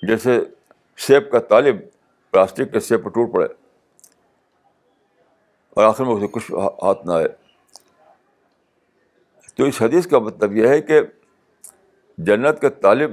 جیسے 0.07 0.39
سیب 0.97 1.31
کا 1.31 1.39
طالب 1.39 1.75
پلاسٹک 2.31 2.73
کے 2.73 2.79
سیب 2.79 3.03
پر 3.03 3.09
ٹوٹ 3.09 3.33
پڑے۔ 3.33 3.47
اور 5.69 5.83
آخر 5.83 6.03
میں 6.03 6.13
اسے 6.13 6.27
کچھ 6.27 6.51
ہاتھ 6.83 7.05
نہ 7.05 7.11
آئے۔ 7.11 7.27
تو 9.55 9.63
اس 9.63 9.81
حدیث 9.81 10.07
کا 10.07 10.19
مطلب 10.19 10.55
یہ 10.55 10.67
ہے 10.67 10.81
کہ 10.81 11.01
جنت 12.17 12.61
کا 12.61 12.69
طالب 12.69 13.11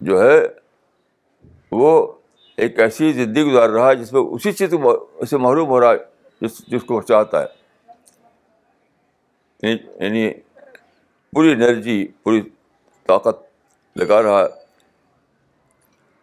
جو 0.00 0.22
ہے 0.22 0.40
وہ 1.72 2.12
ایک 2.56 2.80
ایسی 2.80 3.12
زندگی 3.12 3.42
گزار 3.42 3.68
رہا 3.68 3.88
ہے 3.88 3.96
جس 3.96 4.12
میں 4.12 4.20
اسی 4.20 4.52
چیز 4.52 4.74
سے 5.30 5.36
محروم 5.36 5.68
ہو 5.68 5.80
رہا 5.80 5.90
ہے 5.90 5.98
جس 6.40 6.66
جس 6.68 6.82
کو 6.82 6.94
وہ 6.94 7.02
چاہتا 7.02 7.42
ہے۔ 7.42 7.46
یعنی, 9.62 10.04
یعنی 10.04 10.32
پوری 11.32 11.52
انرجی 11.52 12.08
پوری 12.22 12.42
طاقت 13.06 13.42
لگا 13.96 14.22
رہا 14.22 14.40
ہے۔ 14.40 14.60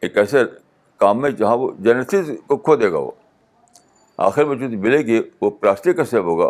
ایک 0.01 0.17
ایسے 0.17 0.43
کام 0.97 1.21
میں 1.21 1.29
جہاں 1.29 1.57
وہ 1.57 1.71
جنسی 1.79 2.35
کو 2.47 2.57
کھو 2.57 2.75
دے 2.75 2.91
گا 2.91 2.97
وہ۔ 2.97 3.11
آخر 4.17 4.43
میں 4.43 4.55
جو 4.55 4.69
ملے 4.69 4.97
گی 4.97 5.21
وہ 5.41 5.49
پلاسٹک 5.49 5.97
کا 5.97 6.05
سیب 6.05 6.23
ہوگا، 6.23 6.49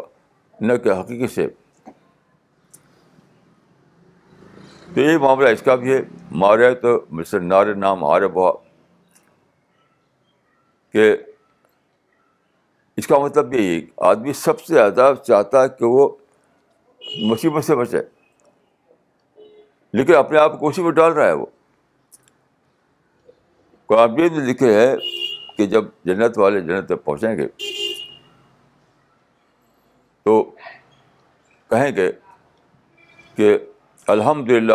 نہ 0.61 0.73
کہ 0.73 0.89
حقیقی 0.89 1.27
سیب۔ 1.27 1.49
تو 4.95 5.01
یہ 5.01 5.17
معاملہ 5.17 5.49
اس 5.49 5.61
کا 5.61 5.75
بھی 5.75 5.93
ہے۔ 5.93 6.01
مارے 6.31 6.75
تو 6.75 7.05
مسر 7.09 7.39
نار 7.39 7.65
نام 7.65 8.03
آر 8.03 8.27
بہا 8.27 8.51
کہ 10.93 11.17
اس 12.97 13.07
کا 13.07 13.17
مطلب 13.17 13.53
یہی 13.53 13.85
آدمی 13.97 14.33
سب 14.33 14.59
سے 14.59 14.73
زیادہ 14.73 15.13
چاہتا 15.27 15.63
ہے 15.63 15.69
کہ 15.69 15.85
وہ 15.85 16.09
مصیبت 17.17 17.63
سے 17.63 17.75
بچے۔ 17.75 17.97
لیکن 19.93 20.15
اپنے 20.15 20.39
آپ 20.39 20.59
کو 20.59 20.67
اسی 20.67 20.83
میں 20.83 20.91
ڈال 20.91 21.11
رہا 21.11 21.27
ہے 21.27 21.33
وہ۔ 21.33 21.45
قرآن 23.87 24.13
بھی 24.13 24.29
لکھے 24.29 24.73
ہے 24.73 24.95
کہ 25.57 25.65
جب 25.65 25.85
جنت 26.05 26.37
والے 26.37 26.61
جنت 26.61 26.85
تک 26.85 27.03
پہنچیں 27.03 27.37
گے، 27.37 27.47
تو 30.23 30.43
کہیں 31.67 31.95
گے 31.95 32.11
کہ 33.35 33.57
الحمد 34.07 34.49
للہ 34.49 34.73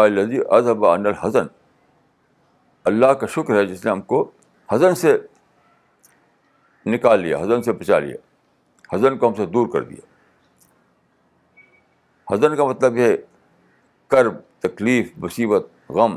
اظہب 0.50 0.86
ان 0.86 1.06
الحسن 1.06 1.46
اللہ 2.84 3.06
کا 3.06 3.26
شکر 3.26 3.54
ہے 3.54 3.66
جس 3.66 3.84
نے 3.84 3.90
ہم 3.90 4.02
کو 4.02 4.30
حضن 4.72 4.94
سے 4.94 5.18
نکال 6.86 7.20
لیا 7.20 7.38
حضن 7.38 7.62
سے 7.62 7.72
بچا 7.72 7.98
لیا 7.98 8.16
حضن 8.94 9.18
کو 9.18 9.28
ہم 9.28 9.34
سے 9.34 9.46
دور 9.46 9.66
کر 9.68 9.82
دیا۔ 9.82 10.12
حضن 12.34 12.56
کا 12.56 12.64
مطلب 12.64 12.96
یہ 12.96 13.16
کرب 14.08 14.34
تکلیف، 14.58 15.12
مصیبت، 15.16 15.66
غم۔ 15.88 16.16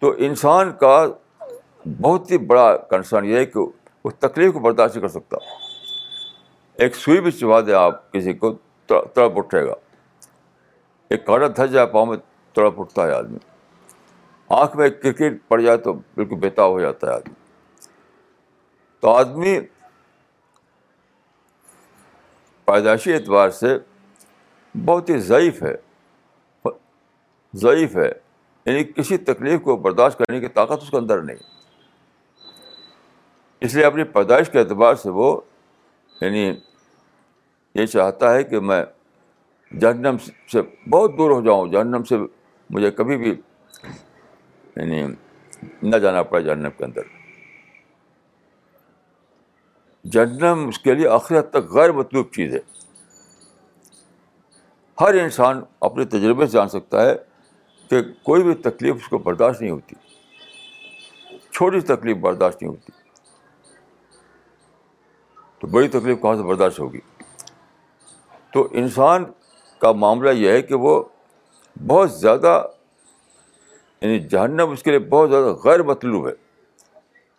تو 0.00 0.14
انسان 0.18 0.72
کا 0.72 1.06
بہت 2.00 2.30
ہی 2.30 2.38
بڑا 2.38 2.76
کنسرن 2.76 3.24
یہ 3.24 3.36
ہے 3.36 3.46
کہ 3.46 3.58
اس 4.04 4.14
تکلیف 4.18 4.52
کو 4.52 4.58
برداشت 4.58 4.94
کر 4.94 5.08
سکتا۔ 5.08 5.36
ایک 6.74 6.96
سوئی 6.96 7.20
بھی 7.20 7.30
چبا 7.30 7.60
دے 7.60 7.74
آپ 7.74 8.12
کسی 8.12 8.32
کو 8.32 8.52
تڑپ 8.86 9.38
اٹھے 9.38 9.66
گا۔ 9.66 9.74
ایک 11.08 11.26
کاڑا 11.26 11.46
دھس 11.48 11.72
جائے 11.72 11.86
پاؤں 11.86 12.06
میں 12.06 12.16
تڑپ 12.52 12.80
اٹھتا 12.80 13.06
ہے 13.06 13.12
آدمی۔ 13.12 13.38
آنکھ 14.48 14.76
میں 14.76 14.90
کرکٹ 14.90 15.48
پڑ 15.48 15.60
جائے 15.60 15.76
تو 15.76 15.92
بالکل 15.92 16.36
بےتاب 16.36 16.70
ہو 16.70 16.80
جاتا 16.80 17.06
ہے 17.06 17.12
آدمی۔ 17.12 17.34
تو 19.00 19.10
آدمی 19.10 19.60
پیدائشی 22.64 23.14
اعتبار 23.14 23.50
سے 23.50 23.78
بہت 24.84 25.10
ہی 25.10 25.18
ضعیف 25.18 25.62
ہے۔ 25.62 25.76
ضعیف 27.54 27.96
ہے۔ 27.96 28.29
یعنی 28.66 28.84
کسی 28.84 29.16
تکلیف 29.16 29.60
کو 29.62 29.76
برداشت 29.76 30.18
کرنے 30.18 30.40
کی 30.40 30.48
طاقت 30.48 30.82
اس 30.82 30.90
کے 30.90 30.96
اندر 30.96 31.22
نہیں۔ 31.22 31.36
اس 33.60 33.74
لیے 33.74 33.84
اپنی 33.84 34.04
پیدائش 34.04 34.50
کے 34.50 34.58
اعتبار 34.58 34.94
سے 34.94 35.10
وہ 35.10 35.40
یعنی 36.20 36.54
یہ 37.74 37.86
چاہتا 37.86 38.34
ہے 38.34 38.44
کہ 38.44 38.60
میں 38.60 38.84
جہنم 39.80 40.16
سے 40.52 40.62
بہت 40.90 41.18
دور 41.18 41.30
ہو 41.30 41.40
جاؤں، 41.40 41.68
جہنم 41.68 42.02
سے 42.02 42.16
مجھے 42.70 42.90
کبھی 42.90 43.16
بھی 43.16 43.40
یعنی 44.76 45.06
نہ 45.82 45.96
جانا 45.96 46.22
پڑے 46.22 46.42
جہنم 46.42 46.70
کے 46.78 46.84
اندر۔ 46.84 47.02
جہنم 50.10 50.68
اس 50.68 50.78
کے 50.78 50.94
لیے 50.94 51.08
آخری 51.08 51.38
حد 51.38 51.50
تک 51.50 51.70
غیر 51.70 51.92
مطلوب 51.92 52.26
چیز 52.32 52.54
ہے۔ 52.54 52.60
ہر 55.00 55.14
انسان 55.14 55.60
اپنے 55.80 56.04
تجربے 56.04 56.46
سے 56.46 56.52
جان 56.52 56.68
سکتا 56.68 57.02
ہے۔ 57.02 57.29
کہ 57.90 58.02
کوئی 58.22 58.42
بھی 58.42 58.54
تکلیف 58.54 58.94
اس 58.94 59.08
کو 59.08 59.18
برداشت 59.18 59.60
نہیں 59.60 59.70
ہوتی۔ 59.70 59.94
چھوٹی 61.50 61.80
سی 61.80 61.86
تکلیف 61.86 62.16
برداشت 62.16 62.62
نہیں 62.62 62.70
ہوتی۔ 62.70 62.92
تو 65.58 65.66
بڑی 65.66 65.88
تکلیف 65.88 66.22
کہاں 66.22 66.36
سے 66.36 66.42
برداشت 66.42 66.80
ہوگی؟ 66.80 67.00
تو 68.52 68.68
انسان 68.70 69.24
کا 69.78 69.92
معاملہ 69.92 70.30
یہ 70.30 70.50
ہے 70.50 70.62
کہ 70.62 70.74
وہ 70.74 71.04
بہت 71.86 72.12
زیادہ 72.12 72.66
یعنی 74.00 74.20
جہنم 74.20 74.70
اس 74.70 74.82
کے 74.82 74.90
لیے 74.90 74.98
بہت 74.98 75.30
زیادہ 75.30 75.44
غیر 75.44 75.82
مطلوب 75.82 76.28
ہے، 76.28 76.32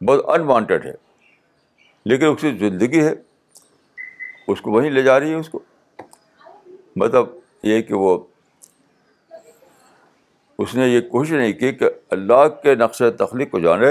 بہت 0.06 0.26
انوانٹیڈ 0.28 0.86
ہے۔ 0.86 0.94
لیکن 2.06 2.26
اس 2.26 2.42
کی 2.42 2.52
زندگی 2.52 3.04
ہے، 3.04 3.14
اس 4.48 4.62
کو 4.62 4.72
وہیں 4.72 4.92
لے 4.92 5.02
جا 5.02 5.20
رہی 5.20 5.30
ہے 5.30 5.36
اس 5.36 5.50
کو۔ 5.50 5.60
مطلب 6.96 7.26
یہ 7.64 7.82
کہ 7.82 7.94
وہ 7.94 8.20
اس 10.62 10.76
نے 10.76 10.88
یہ 10.88 11.02
کوشش 11.02 11.32
نہیں 11.32 11.54
کی 11.54 11.72
کہ 11.72 11.86
اللہ 12.12 12.50
کے 12.64 12.76
نقش 12.76 12.98
تخلیق 13.18 13.52
کو 13.52 13.60
جانے، 13.60 13.88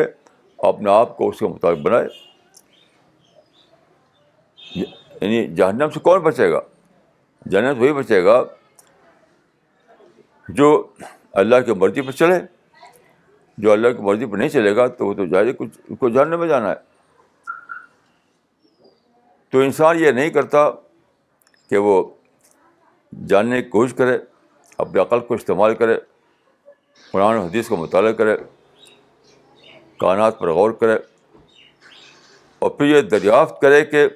اپنے 0.59 0.91
آپ 0.91 1.17
کو 1.17 1.29
اس 1.29 1.39
کے 1.39 1.47
مطابق 1.47 1.79
بنائے۔ 1.79 2.07
یعنی 5.21 5.55
جہنم 5.55 5.91
سے 5.91 6.01
کون 6.01 6.21
بچے 6.21 6.53
گا؟ 6.53 6.61
جہنم 7.51 7.75
سے 7.75 7.81
وہی 7.81 7.93
بچے 7.93 8.25
گا 8.25 8.45
جو 10.49 10.87
اللہ 11.33 11.57
کی 11.67 11.73
مرضی 11.73 12.01
پہ 12.01 12.11
چلے۔ 12.11 12.35
جو 13.59 13.73
اللہ 13.73 13.89
کی 13.89 14.03
مرضی 14.03 14.27
پہ 14.27 14.37
نہیں 14.37 14.49
چلے 14.49 14.77
گا 14.77 14.87
تو 14.87 15.07
وہ 15.07 15.15
تو 15.15 15.27
جائے 15.27 15.53
کچھ 15.53 15.81
اس 15.89 15.99
کو 15.99 16.09
جاننے 16.09 16.37
میں 16.37 16.49
جانا 16.49 16.71
ہے۔ 16.71 16.77
تو 19.51 19.59
انسان 19.59 19.99
یہ 19.99 20.11
نہیں 20.11 20.31
کرتا 20.31 20.71
کہ 21.71 21.77
وہ 21.77 22.11
جاننے 23.27 23.63
کی 23.63 23.69
کوشش 23.69 23.95
کرے 23.95 24.19
اپنے 24.79 25.01
عقل 25.01 25.21
کو 25.21 25.35
استعمال 25.35 25.75
کرے۔ 25.75 25.99
قرآن 27.13 27.37
و 27.37 27.45
حدیث 27.45 27.69
کا 27.69 27.75
مطالعہ 27.75 28.13
کرے، 28.13 28.37
کائنات 29.99 30.39
پر 30.39 30.51
غور 30.51 30.71
کرے 30.71 30.99
اور 32.59 32.71
پھر 32.71 32.87
یہ 32.87 33.01
دریافت 33.01 33.61
کرے 33.61 33.85
کہ 33.85 34.09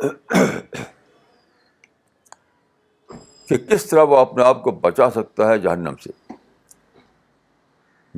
کہ 3.48 3.56
کس 3.56 3.86
طرح 3.86 4.02
وہ 4.02 4.16
اپنے 4.16 4.44
آپ 4.44 4.62
کو 4.62 4.70
بچا 4.70 5.10
سکتا 5.10 5.48
ہے 5.48 5.58
جہنم 5.58 5.96
سے۔ 5.96 6.34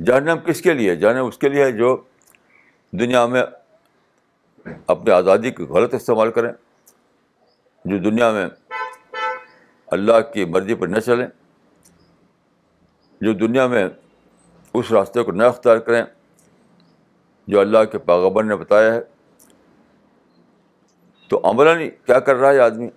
جہنم 0.03 0.37
کس 0.45 0.61
کے 0.61 0.73
لیے؟ 0.73 0.95
جہنم 0.95 1.25
اس 1.25 1.37
کے 1.37 1.49
لیے 1.49 1.63
ہے 1.63 1.71
جو 1.71 2.03
دنیا 2.91 3.25
میں 3.25 3.43
اپنی 4.87 5.11
آزادی 5.11 5.51
کو 5.51 5.63
غلط 5.63 5.93
استعمال 5.93 6.31
کریں، 6.31 6.51
جو 7.85 7.97
دنیا 7.97 8.31
میں 8.31 8.47
اللہ 9.87 10.19
کی 10.33 10.45
مرضی 10.45 10.75
پر 10.75 10.87
نہ 10.87 10.99
چلیں۔ 10.99 11.27
جو 13.23 13.33
دنیا 13.33 13.67
میں 13.67 13.87
اس 14.73 14.91
راستے 14.91 15.23
کو 15.23 15.31
نہ 15.31 15.43
اختیار 15.43 15.77
کریں، 15.77 16.03
جو 17.47 17.59
اللہ 17.59 17.83
کے 17.91 17.97
پاغبر 17.97 18.43
نے 18.43 18.55
بتایا 18.55 18.93
ہے۔ 18.93 19.01
تو 21.27 21.41
عملاً 21.43 21.89
کیا 22.05 22.19
کر 22.19 22.35
رہا 22.35 22.49
ہے 22.49 22.59
آدمی؟ 22.59 22.89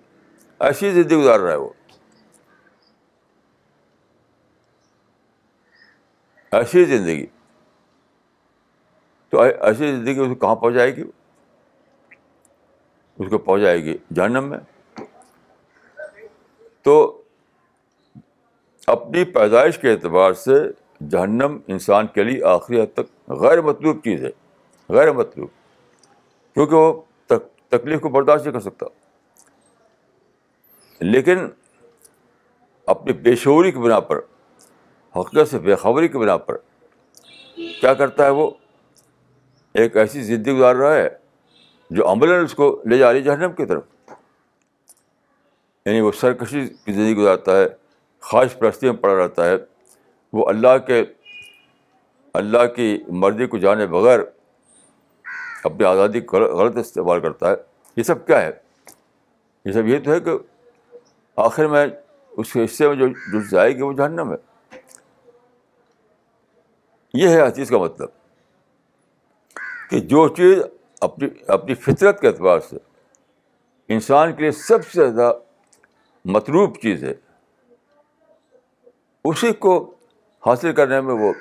ایسی 0.61 0.91
زندگی 0.91 1.17
گزار 1.17 1.41
رہا 1.41 1.51
ہے 1.51 1.57
وہ۔ 1.57 1.69
ایسی 6.53 6.85
زندگی۔ 6.85 7.27
تو 9.29 9.41
ایسی 9.41 9.97
زندگی 9.97 10.19
اسے 10.19 10.35
کہاں 10.35 10.57
پہنچ 10.57 10.75
جائے 10.75 10.97
گی؟ 10.97 11.03
اس 13.19 13.31
کو 13.31 13.39
پہنچ 13.39 13.63
جائے 13.63 13.85
گی 13.85 13.99
جہنم 14.15 14.45
میں۔ 14.45 14.59
تو 16.83 17.23
اپنی 18.87 19.25
پیدائش 19.25 19.79
کے 19.79 19.93
اعتبار 19.93 20.33
سے 20.33 20.53
جہنم 21.11 21.59
انسان 21.67 22.07
کے 22.07 22.23
لیے 22.23 22.45
آخری 22.45 22.81
حد 22.81 22.95
تک 22.95 23.31
غیر 23.31 23.61
مطلوب 23.61 24.05
چیز 24.05 24.25
ہے، 24.25 24.31
غیر 24.89 25.13
مطلوب، 25.13 25.49
کیونکہ 26.55 26.75
وہ 26.75 27.03
تکلیف 27.69 28.01
کو 28.01 28.09
برداشت 28.09 28.45
نہیں 28.45 28.53
کر 28.53 28.61
سکتا۔ 28.61 28.87
لیکن 31.01 31.39
اپنی 32.87 33.13
بے 33.13 33.37
شعوری 33.37 33.73
کی 33.73 33.79
بنا 33.79 34.01
پر، 34.01 34.21
حقیقت 35.17 35.51
سے 35.51 35.59
بےخبری 35.59 36.09
کی 36.09 36.19
بنا 36.19 36.37
پر، 36.37 36.57
کیا 37.55 37.95
کرتا 37.95 38.25
ہے 38.25 38.31
وہ؟ 38.31 38.51
ایک 39.75 39.97
ایسی 39.97 40.23
زندگی 40.23 40.53
گزار 40.53 40.77
رہا 40.77 40.95
ہے 40.95 41.09
جو 41.91 42.13
عملاً 42.13 42.45
اس 42.45 42.55
کو 42.55 42.83
لے 42.87 42.99
جا 42.99 43.13
رہی 43.13 43.23
جہنم 43.23 43.53
کی 43.53 43.67
طرف۔ 43.67 43.83
یعنی 45.87 46.01
وہ 46.01 46.13
سرکشی 46.13 46.69
کی 46.85 46.93
زندگی 46.93 47.17
گزارتا 47.17 47.59
ہے۔ 47.59 47.86
خواہش 48.31 48.59
پرستی 48.59 48.91
میں 48.91 48.97
پڑا 48.97 49.25
رہتا 49.25 49.47
ہے۔ 49.47 49.55
وہ 50.33 50.49
اللہ 50.49 50.79
کے، 50.87 51.05
اللہ 52.35 52.67
کی 52.77 52.99
مرضی 53.09 53.47
کو 53.47 53.59
جانے 53.59 53.87
بغیر 53.87 54.21
اپنی 55.65 55.85
آزادی 55.85 56.21
غلط 56.33 56.77
استعمال 56.77 57.21
کرتا 57.21 57.51
ہے۔ 57.51 57.55
یہ 57.97 58.03
سب 58.03 58.27
کیا 58.27 58.43
ہے؟ 58.43 58.51
یہ 59.65 59.73
سب 59.73 59.87
یہ 59.87 59.99
تو 60.05 60.13
ہے 60.13 60.21
کہ 60.21 60.31
آخر 61.37 61.67
میں 61.67 61.87
اس 62.31 62.53
کے 62.53 62.65
حصے 62.65 62.89
میں 62.89 62.97
جو 62.97 63.09
جو 63.09 63.41
جائے 63.51 63.77
گی 63.77 63.83
وہ 63.83 63.93
جہنم 63.93 64.33
ہے۔ 64.33 64.37
یہ 67.15 67.29
ہے 67.29 67.43
حدیث 67.43 67.71
کا 67.71 67.79
مطلب۔ 67.79 68.09
کہ 69.91 70.01
جو 70.01 70.29
چیز 70.29 70.59
اپنی 71.01 71.29
اپنی 71.49 71.75
فطرت 71.75 72.21
کے 72.21 72.27
اعتبار 72.29 72.59
سے 72.59 72.77
انسان 73.89 74.33
کے 74.33 74.43
لیے 74.43 74.51
سب 74.51 74.87
سے 74.87 75.11
زیادہ 75.11 75.39
مطلوب 76.25 76.77
چیز 76.83 77.05
ہے 77.05 77.15
اسی 79.29 79.53
کو 79.53 79.95
حاصل 80.47 80.73
کرنے 80.73 81.01
میں 81.01 81.15
وہ 81.15 81.33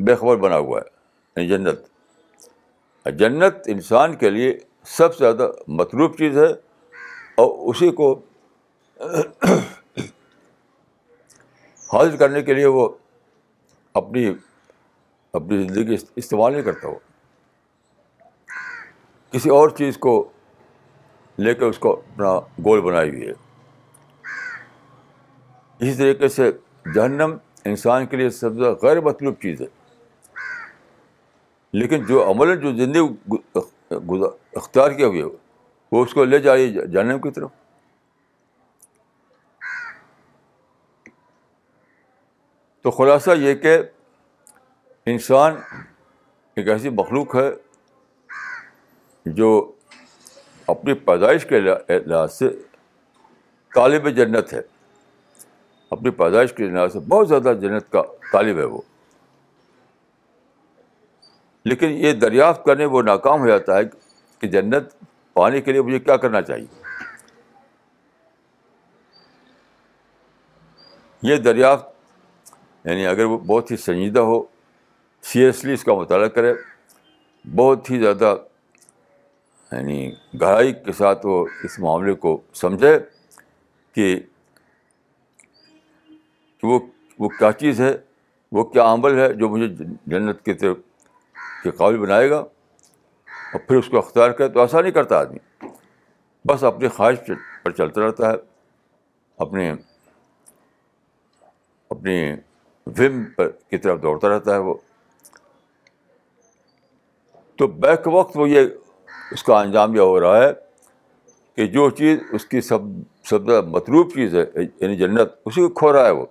بے 0.00 0.14
خبر 0.14 0.36
بنا 0.36 0.58
ہوا 0.58 0.80
ہے۔ 0.80 1.46
جنت۔ 1.46 1.78
جنت 3.06 3.54
انسان 3.66 4.16
کے 4.16 4.30
لیے 4.30 4.58
سب 4.84 5.14
سے 5.14 5.18
زیادہ 5.18 5.50
مطلوب 5.68 6.18
چیز 6.18 6.38
ہے 6.38 6.52
اور 7.34 7.70
اسی 7.70 7.90
کو 7.90 8.20
حاصل 11.92 12.16
کرنے 12.16 12.42
کے 12.42 12.54
لیے 12.54 12.66
وہ 12.66 12.88
اپنی 13.94 14.32
اپنی 15.32 15.68
زندگی 15.68 15.96
استعمال 16.16 16.52
نہیں 16.52 16.62
کرتا 16.62 16.88
وہ۔ 16.88 16.98
کسی 19.30 19.50
اور 19.50 19.68
چیز 19.68 19.98
کو 19.98 20.28
لے 21.38 21.54
کے 21.54 21.64
اس 21.64 21.78
کو 21.78 21.92
اپنا 21.92 22.38
گول 22.38 22.80
بنائی 22.80 23.10
ہوئی 23.10 23.28
ہے۔ 23.28 23.47
اسی 25.80 25.94
طریقے 25.94 26.28
سے 26.28 26.52
جہنم 26.94 27.36
انسان 27.64 28.06
کے 28.06 28.16
لیے 28.16 28.30
سب 28.30 28.50
سے 28.52 28.86
غیر 28.86 29.00
مطلوب 29.00 29.34
چیز 29.42 29.60
ہے۔ 29.60 29.66
لیکن 31.72 32.06
جو 32.06 32.30
عمل 32.30 32.60
جو 32.60 32.76
زندگی 32.76 33.36
اختیار 34.54 34.90
کیا 34.90 35.06
ہوئے 35.06 35.22
وہ 35.92 36.04
اس 36.04 36.14
کو 36.14 36.24
لے 36.24 36.38
جائے 36.38 36.66
جہنم 36.66 37.20
کی 37.20 37.30
طرف۔ 37.30 37.50
تو 42.82 42.90
خلاصہ 42.90 43.30
یہ 43.30 43.54
کہ 43.54 43.78
انسان 45.06 45.54
ایک 46.56 46.68
ایسی 46.68 46.88
مخلوق 46.88 47.36
ہے 47.36 47.50
جو 49.26 49.72
اپنی 50.66 50.94
پیدائش 50.94 51.46
کے 51.46 51.60
لحاظ 52.06 52.38
سے 52.38 52.48
طالب 53.74 54.10
جنت 54.10 54.52
ہے۔ 54.52 54.77
اپنی 55.90 56.10
پیدائش 56.10 56.52
کے 56.52 56.64
لحاظ 56.64 56.92
سے 56.92 56.98
بہت 56.98 57.28
زیادہ 57.28 57.52
جنت 57.60 57.92
کا 57.92 58.02
طالب 58.32 58.58
ہے 58.58 58.64
وہ۔ 58.64 58.80
لیکن 61.64 61.90
یہ 61.90 62.12
دریافت 62.12 62.64
کرنے 62.64 62.84
وہ 62.84 63.02
ناکام 63.02 63.40
ہو 63.40 63.48
جاتا 63.48 63.78
ہے 63.78 63.82
کہ 64.38 64.46
جنت 64.46 64.84
پانے 65.34 65.60
کے 65.60 65.72
لیے 65.72 65.82
مجھے 65.82 65.98
کیا 65.98 66.16
کرنا 66.16 66.42
چاہیے۔ 66.42 66.82
یہ 71.22 71.36
دریافت 71.36 71.84
یعنی 72.86 73.06
اگر 73.06 73.24
وہ 73.24 73.38
بہت 73.38 73.70
ہی 73.70 73.76
سنجیدہ 73.76 74.20
ہو، 74.20 74.42
سیریسلی 75.22 75.72
اس 75.72 75.84
کا 75.84 75.94
مطالعہ 75.94 76.28
کرے، 76.28 76.54
بہت 77.56 77.90
ہی 77.90 77.98
زیادہ 77.98 78.36
یعنی 79.72 80.12
گہرائی 80.40 80.72
کے 80.72 80.92
ساتھ 80.92 81.26
وہ 81.26 81.46
اس 81.64 81.78
معاملے 81.78 82.14
کو 82.14 82.40
سمجھے 82.54 82.98
کہ 83.92 84.20
وہ 86.62 86.78
وہ 87.18 87.28
کیا 87.28 87.52
چیز 87.52 87.80
ہے؟ 87.80 87.96
وہ 88.52 88.64
کیا 88.64 88.92
عمل 88.92 89.18
ہے 89.18 89.32
جو 89.32 89.48
مجھے 89.48 89.84
جنت 90.06 90.44
کی 90.44 90.54
طرف 90.54 90.76
کے 91.62 91.70
قابل 91.70 91.98
بنائے 91.98 92.30
گا؟ 92.30 92.38
اور 93.52 93.58
پھر 93.58 93.76
اس 93.76 93.88
کو 93.88 93.98
اختیار 93.98 94.30
کرے 94.30 94.48
تو 94.48 94.60
ایسا 94.60 94.80
نہیں 94.80 94.92
کرتا 94.92 95.18
آدمی۔ 95.18 95.66
بس 96.44 96.64
اپنی 96.64 96.88
خواہش 96.88 97.30
پر 97.62 97.70
چلتا 97.70 98.00
رہتا 98.00 98.30
ہے، 98.30 98.34
اپنے، 99.38 99.74
اپنی 101.90 102.32
وم 102.86 103.24
پر 103.36 103.48
کی 103.50 103.76
طرف 103.76 104.02
دوڑتا 104.02 104.28
رہتا 104.28 104.54
ہے 104.54 104.58
وہ۔ 104.58 104.74
تو 107.56 107.66
بیک 107.66 108.06
وقت 108.06 108.36
وہ 108.36 108.48
یہ 108.48 108.60
اس 109.32 109.42
کا 109.42 109.60
انجام 109.60 109.94
یہ 109.94 110.00
ہو 110.00 110.20
رہا 110.20 110.42
ہے 110.42 110.52
کہ 111.56 111.66
جو 111.66 111.90
چیز 111.90 112.18
اس 112.32 112.46
کی 112.46 112.60
سب 112.60 112.78
سب 113.24 113.46
سے 113.46 113.60
مطلوب 113.60 114.14
چیز 114.14 114.34
ہے 114.34 114.44
یعنی 114.80 114.96
جنت، 114.96 115.28
اسی 115.46 115.60
کو 115.60 115.68
کھو 115.68 115.92
رہا 115.92 116.06
ہے 116.06 116.10
وہ۔ 116.10 116.26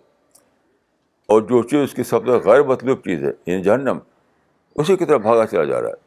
اور 1.28 1.42
جو 1.42 1.62
چیز 1.64 1.82
اس 1.84 1.94
کی 1.94 2.04
سب 2.04 2.26
سے 2.26 2.32
غیر 2.46 2.64
مطلوب 2.64 3.00
چیز 3.00 3.24
ہے 3.24 3.32
یعنی 3.46 3.64
جہنم، 3.64 3.98
اسی 4.76 4.96
کی 4.98 5.06
طرف 5.06 5.22
بھاگا 5.22 5.46
چلا 5.48 5.64
جا 5.64 5.82
رہا 5.82 5.90
ہے۔ 5.90 6.06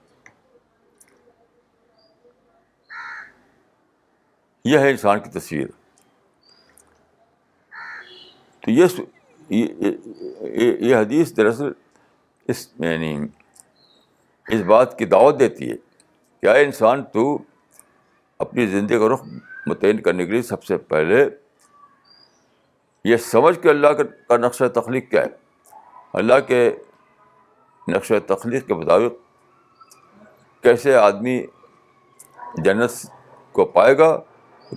یہ 4.65 4.79
ہے 4.79 4.91
انسان 4.91 5.21
کی 5.21 5.31
تصویر۔ 5.31 5.67
تو 8.61 8.71
یہ 8.71 8.87
یہ 10.81 10.97
حدیث 10.97 11.37
دراصل 11.37 11.73
اس 12.49 12.69
یعنی 12.79 13.17
اس 14.49 14.61
بات 14.61 14.99
کی 14.99 15.05
دعوت 15.05 15.41
دیتی 15.41 15.71
ہے 15.71 15.77
کیا 16.41 16.53
انسان، 16.53 17.05
تو 17.05 17.39
اپنی 18.39 18.67
زندگی 18.67 18.99
کا 18.99 19.15
رخ 19.15 19.25
متعین 19.67 20.01
کرنے 20.01 20.27
کے 20.27 20.33
لیے 20.33 20.43
سب 20.43 20.65
سے 20.65 20.77
پہلے 20.79 21.29
یہ 23.05 23.17
سمجھ 23.17 23.61
کے 23.61 23.71
اللہ 23.71 23.89
کا 23.89 24.37
نقشہ 24.37 24.65
تخلیق 24.65 25.11
کیا 25.11 25.23
ہے؟ 25.23 25.29
اللہ 26.13 26.35
کے 26.47 26.77
نقشہ 27.89 28.15
تخلیق 28.27 28.67
کے 28.67 28.75
مطابق 28.75 29.13
کیسے 30.63 30.95
آدمی 30.95 31.47
جنت 32.57 32.91
کو 33.53 33.65
پائے 33.65 33.99
گا، 33.99 34.17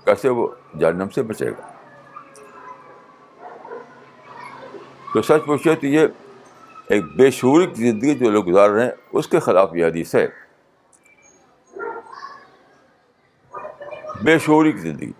کیسے 0.05 0.29
وہ 0.29 0.47
جہنم 0.79 1.09
سے 1.09 1.23
بچے 1.23 1.51
گا؟ 1.51 1.73
تو 5.13 5.21
سچ 5.21 5.45
پوچھے 5.45 5.75
تو 5.75 5.87
یہ 5.87 6.07
ایک 6.87 7.03
بے 7.05 7.31
شعوری 7.31 7.67
کی 7.67 7.91
زندگی 7.91 8.15
جو 8.15 8.31
لوگ 8.31 8.49
گزار 8.49 8.69
رہے 8.69 8.83
ہیں، 8.83 8.91
اس 9.13 9.27
کے 9.27 9.39
خلاف 9.39 9.75
یہ 9.75 9.85
حدیث 9.85 10.15
ہے۔ 10.15 10.27
بے 14.23 14.39
شعوری 14.39 14.71
کی 14.71 14.77
زندگی۔ 14.77 15.11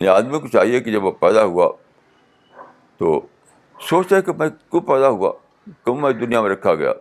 یہ 0.00 0.08
آدمی 0.08 0.40
کو 0.40 0.48
چاہیے 0.48 0.80
کہ 0.80 0.92
جب 0.92 1.04
وہ 1.04 1.10
پیدا 1.10 1.44
ہوا 1.44 1.72
تو 2.98 3.26
سوچا 3.80 4.20
کہ 4.20 4.32
میں 4.32 4.48
کیوں 4.48 4.80
پیدا 4.80 5.08
ہوا 5.08 5.32
کیوں 5.84 5.96
میں 5.96 6.12
دنیا 6.12 6.42
میں 6.42 6.50
رکھا 6.50 6.74
گیا۔ 6.74 6.92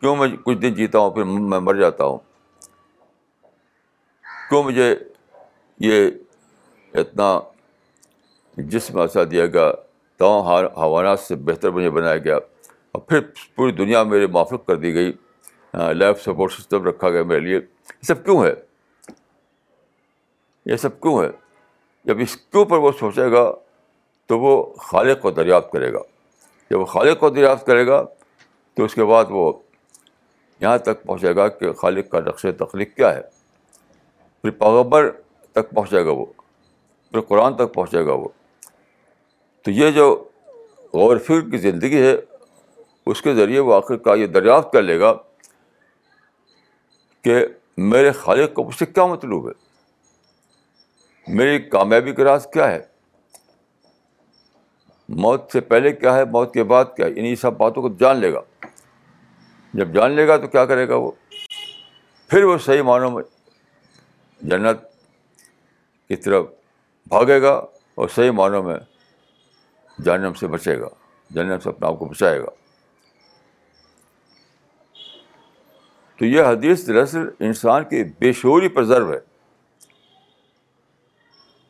کیوں 0.00 0.16
میں 0.16 0.28
کچھ 0.44 0.58
دن 0.58 0.74
جیتا 0.74 0.98
ہوں، 0.98 1.10
پھر 1.10 1.24
میں 1.24 1.60
مر 1.60 1.74
جاتا 1.74 2.04
ہوں؟ 2.04 2.18
کیوں 4.48 4.62
مجھے 4.62 4.96
یہ 5.80 6.10
اتنا 6.94 7.40
جسم 8.56 8.98
ایسا 9.00 9.20
دیا 9.30 9.46
گیا 9.46 9.72
تمام 10.18 10.66
حوالات 10.78 11.20
سے 11.20 11.36
بہتر 11.36 11.70
مجھے 11.70 11.90
بنایا 11.90 12.16
گیا۔ 12.16 12.36
اور 12.92 13.00
پھر 13.00 13.20
پوری 13.54 13.72
دنیا 13.72 14.02
میرے 14.02 14.26
موافق 14.26 14.66
کر 14.66 14.76
دی 14.76 14.94
گئی 14.94 15.12
لائف 15.74 16.22
سپورٹ 16.22 16.52
سسٹم 16.52 16.84
رکھا 16.84 17.10
گیا 17.10 17.22
میرے 17.22 17.40
لیے۔ 17.40 17.56
یہ 17.56 18.02
سب 18.02 18.24
کیوں 18.24 18.44
ہے؟ 18.44 18.67
یہ 20.68 20.76
سب 20.76 21.00
کیوں 21.00 21.22
ہے 21.22 21.28
جب 22.06 22.18
اس 22.20 22.36
کے 22.36 22.58
اوپر 22.58 22.78
وہ 22.78 22.90
سوچے 22.98 23.30
گا 23.32 23.50
تو 24.26 24.38
وہ 24.40 24.54
خالق 24.78 25.20
کو 25.22 25.30
دریافت 25.30 25.72
کرے 25.72 25.92
گا 25.92 25.98
جب 26.70 26.80
وہ 26.80 26.84
خالق 26.84 27.20
کو 27.20 27.30
دریافت 27.30 27.66
کرے 27.66 27.86
گا 27.86 28.02
تو 28.76 28.84
اس 28.84 28.94
کے 28.94 29.04
بعد 29.04 29.24
وہ 29.30 29.52
یہاں 30.60 30.78
تک 30.78 31.02
پہنچے 31.04 31.34
گا 31.36 31.48
کہ 31.48 31.72
خالق 31.72 32.10
کا 32.10 32.20
نقش 32.20 32.46
تخلیق 32.58 32.94
کیا 32.96 33.14
ہے 33.16 33.22
پھر 34.44 34.50
پیغبر 34.50 35.10
تک 35.52 35.70
پہنچے 35.70 36.04
گا 36.04 36.10
وہ 36.10 36.24
پھر 37.14 37.20
قرآن 37.20 37.54
تک 37.54 37.74
پہنچے 37.74 38.04
گا 38.06 38.12
وہ 38.12 38.28
تو 39.62 39.70
یہ 39.70 39.90
جو 39.90 40.24
غور 40.94 41.16
فکر 41.16 41.48
کی 41.50 41.58
زندگی 41.58 42.02
ہے 42.02 42.16
اس 43.06 43.22
کے 43.22 43.34
ذریعے 43.34 43.60
وہ 43.60 43.74
آخر 43.74 43.96
کا 43.96 44.14
یہ 44.14 44.26
دریافت 44.26 44.72
کر 44.72 44.82
لے 44.82 44.98
گا 45.00 45.14
کہ 47.24 47.44
میرے 47.76 48.12
خالق 48.12 48.54
کو 48.54 48.64
مجھ 48.64 48.74
سے 48.74 48.86
کیا 48.86 49.06
مطلوب 49.06 49.48
ہے 49.48 49.67
میری 51.28 51.58
کامیابی 51.58 52.12
کا 52.12 52.24
راز 52.24 52.46
کیا 52.52 52.72
ہے؟ 52.72 52.80
موت 55.08 55.52
سے 55.52 55.60
پہلے 55.60 55.92
کیا 55.92 56.16
ہے؟ 56.16 56.24
موت 56.24 56.54
کے 56.54 56.64
بعد 56.64 56.84
کیا 56.96 57.06
ہے؟ 57.06 57.10
انہیں 57.10 57.34
سب 57.34 57.56
باتوں 57.56 57.82
کو 57.82 57.88
جان 57.88 58.16
لے 58.16 58.32
گا۔ 58.32 58.40
جب 59.74 59.94
جان 59.94 60.12
لے 60.12 60.28
گا 60.28 60.36
تو 60.36 60.46
کیا 60.46 60.66
کرے 60.66 60.88
گا 60.88 60.96
وہ؟ 60.96 61.10
پھر 62.28 62.44
وہ 62.44 62.58
صحیح 62.58 62.82
معنوں 62.82 63.10
میں 63.10 63.22
جنت 64.40 64.80
کی 66.08 66.16
طرف 66.16 66.46
بھاگے 67.06 67.42
گا 67.42 67.52
اور 67.94 68.08
صحیح 68.08 68.30
معنوں 68.30 68.62
میں 68.62 68.76
جہنم 70.04 70.32
سے 70.32 70.46
بچے 70.46 70.80
گا۔ 70.80 70.88
جہنم 71.34 71.58
سے 71.58 71.68
اپنے 71.68 71.88
آپ 71.88 71.98
کو 71.98 72.04
بچائے 72.04 72.40
گا۔ 72.40 72.50
تو 76.16 76.24
یہ 76.24 76.42
حدیث 76.42 76.86
دراصل 76.86 77.28
انسان 77.40 77.84
کی 77.84 78.04
بے 78.18 78.32
شعوری 78.32 78.68
پر 78.68 78.84
ضرب 78.84 79.12
ہے۔ 79.12 79.27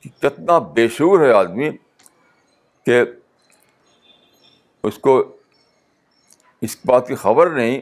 کتنا 0.03 0.59
بے 0.59 0.89
شعور 0.89 1.21
ہے 1.21 1.33
آدمی 1.33 1.71
کہ 2.87 3.03
اس 4.83 4.99
کو 4.99 5.37
اس 6.61 6.77
بات 6.85 7.09
کی 7.09 7.15
خبر 7.15 7.51
نہیں 7.51 7.81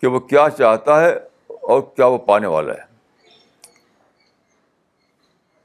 کہ 0.00 0.06
وہ 0.06 0.20
کیا 0.20 0.46
چاہتا 0.58 1.04
ہے 1.04 1.16
اور 1.46 1.80
کیا 1.96 2.06
وہ 2.06 2.18
پانے 2.18 2.46
والا 2.46 2.72
ہے۔ 2.72 2.88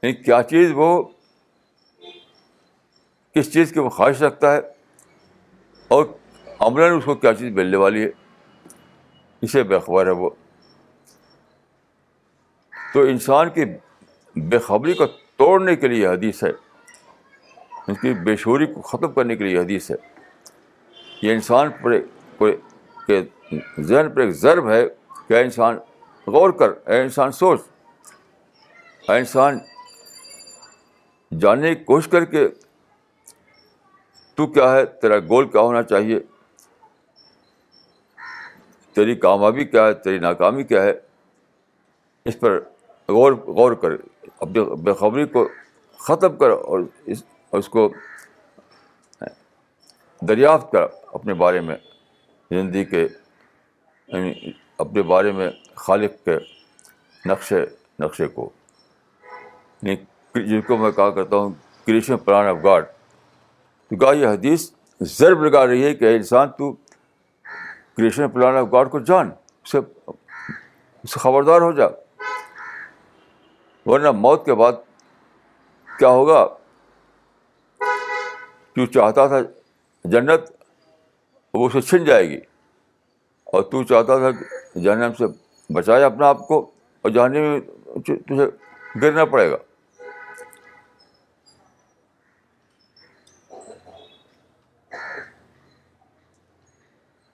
یعنی 0.02 0.12
کیا 0.12 0.42
چیز 0.42 0.70
وہ 0.74 1.02
کس 3.34 3.52
چیز 3.52 3.72
کی 3.72 3.80
وہ 3.80 3.88
خواہش 3.88 4.22
رکھتا 4.22 4.52
ہے 4.52 4.58
اور 5.88 6.04
عملاً 6.60 6.98
اس 6.98 7.04
کو 7.04 7.14
کیا 7.14 7.34
چیز 7.34 7.52
ملنے 7.52 7.76
والی 7.76 8.04
ہے، 8.04 8.10
اسے 9.42 9.62
بےخبر 9.62 10.06
ہے 10.06 10.10
وہ۔ 10.10 10.30
تو 12.94 13.00
انسان 13.00 13.50
کی 13.50 13.64
بےخبری 14.36 14.92
کو 14.92 15.04
توڑنے 15.36 15.76
کے 15.76 15.88
لیے 15.88 16.06
حدیث 16.06 16.44
ہے۔ 16.44 16.50
اس 17.88 18.00
کی 18.00 18.12
بے 18.12 18.36
شعوری 18.36 18.66
کو 18.66 18.82
ختم 18.82 19.12
کرنے 19.12 19.36
کے 19.36 19.44
لیے 19.44 19.58
حدیث 19.58 19.90
ہے۔ 19.90 19.96
یہ 21.22 21.32
انسان 21.32 21.70
پر 21.70 21.92
کے 23.06 23.24
ذہن 23.80 24.10
پر 24.10 24.20
ایک 24.20 24.30
ضرب 24.30 24.70
ہے 24.70 24.88
کہ 25.28 25.40
انسان 25.40 25.76
غور 26.26 26.50
کر، 26.50 26.88
اے 26.88 27.00
انسان 27.00 27.32
سوچ۔ 27.32 27.60
اے 29.08 29.18
انسان 29.18 29.58
جاننے 31.40 31.74
کی 31.74 31.84
کوشش 31.84 32.08
کر 32.08 32.24
کے 32.24 32.48
تو 34.34 34.46
کیا 34.46 34.72
ہے؟ 34.72 34.86
تیرا 34.86 35.18
گول 35.18 35.48
کیا 35.48 35.60
ہونا 35.60 35.82
چاہیے؟ 35.82 36.20
تیری 38.92 39.14
کامیابی 39.14 39.64
کیا 39.64 39.86
ہے؟ 39.86 39.94
تیری 39.94 40.18
ناکامی 40.18 40.64
کیا 40.64 40.82
ہے؟ 40.82 40.92
اس 42.24 42.40
پر 42.40 42.60
غور 43.08 43.32
غور 43.32 43.72
کر۔ 43.72 43.90
اپنی 44.44 44.64
بےخبری 44.64 45.26
کو 45.26 45.48
ختم 45.98 46.36
کر 46.36 46.50
اور 46.50 46.80
اس 47.06 47.22
اس 47.52 47.68
کو 47.68 47.92
دریافت 50.28 50.72
کر 50.72 50.82
اپنے 51.12 51.34
بارے 51.34 51.60
میں 51.60 51.76
زندگی 52.50 52.84
کے 52.84 53.08
یعنی 54.08 54.52
اپنے 54.78 55.02
بارے 55.02 55.32
میں 55.32 55.50
خالق 55.74 56.24
کے 56.24 56.38
نقشے 57.26 57.64
نقشے 57.98 58.26
کو۔ 58.26 58.50
یعنی 59.82 59.96
جن 60.46 60.60
کو 60.60 60.76
میں 60.76 60.90
کہا 60.90 61.10
کرتا 61.10 61.36
ہوں 61.36 61.50
کریشن 61.86 62.16
پلان 62.16 62.46
آف 62.46 62.56
گاڈ 62.64 62.84
تو 63.88 63.96
کہا 63.96 64.12
یہ 64.12 64.26
حدیث 64.26 64.70
ضرب 65.00 65.42
لگا 65.42 65.66
رہی 65.66 65.84
ہے 65.84 65.94
کہ 65.94 66.16
انسان 66.16 66.48
تو 66.58 66.72
کریشن 67.96 68.28
پلان 68.28 68.56
آف 68.56 68.66
گاڈ 68.72 68.90
کو 68.90 68.98
جان، 68.98 69.30
اسے 69.64 69.78
اسے 71.04 71.20
خبردار 71.20 71.60
ہو 71.60 71.72
جا۔ 71.72 71.86
ورنہ 73.86 74.10
موت 74.10 74.44
کے 74.44 74.54
بعد 74.54 74.72
کیا 75.98 76.08
ہوگا؟ 76.08 76.46
تو 78.72 78.86
چاہتا 78.86 79.26
تھا 79.26 79.40
جنت 80.04 80.40
وہ 81.54 81.66
اسے 81.66 81.80
چھن 81.80 82.04
جائے 82.04 82.28
گی 82.28 82.40
اور 83.44 83.62
تو 83.62 83.82
چاہتا 83.82 84.18
تھا 84.18 84.30
جہنم 84.78 85.12
سے 85.12 85.24
بچائے 85.72 86.02
اپنا 86.02 86.28
آپ 86.28 86.48
کو 86.48 86.70
اور 87.02 87.10
جانے 87.10 87.40
میں 87.40 87.60
تجھے 88.00 88.46
گرنا 89.02 89.24
پڑے 89.24 89.50
گا۔ 89.50 89.56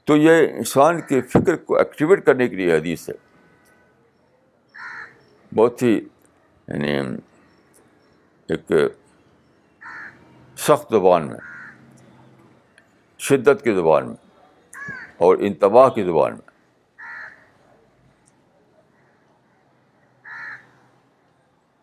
تو 0.05 0.17
یہ 0.17 0.49
انسان 0.57 1.01
کے 1.01 1.21
فکر 1.21 1.57
کو 1.57 1.77
ایکٹیویٹ 1.77 2.27
کرنے 2.27 2.49
کے 2.49 2.57
لیے 2.57 2.77
حدیث 2.77 3.11
ہے۔ 3.11 3.15
بہت 5.55 5.83
ہی 5.83 6.01
یعنی 6.71 7.17
ایک 8.49 8.73
سخت 10.57 10.91
زبان 10.91 11.27
میں، 11.27 11.41
شدت 13.21 13.65
کی 13.65 13.75
زبان 13.75 14.07
میں 14.07 14.17
اور 15.17 15.37
انتباہ 15.41 15.89
کی 15.89 16.03
زبان 16.03 16.33
میں۔ 16.33 16.49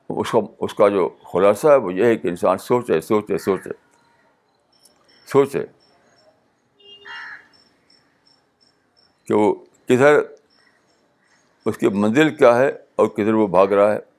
اس 0.09 0.31
کا 0.31 0.39
اس 0.59 0.73
کا 0.73 0.89
جو 0.89 1.07
خلاصہ 1.23 1.67
ہے 1.67 1.75
وہ 1.75 1.93
یہ 1.93 2.05
ہے 2.05 2.15
کہ 2.15 2.27
انسان 2.27 2.57
سوچے 2.57 2.99
سوچے 3.01 3.37
سوچے 3.37 3.69
سوچے 5.27 5.65
کہ 9.27 9.33
وہ 9.33 9.53
کدھر، 9.85 10.19
اس 11.65 11.77
کی 11.77 11.87
منزل 11.87 12.35
کیا 12.35 12.57
ہے 12.57 12.69
اور 12.95 13.07
کدھر 13.07 13.33
وہ 13.33 13.47
بھاگ 13.47 13.67
رہا 13.67 13.93
ہے۔ 13.93 14.16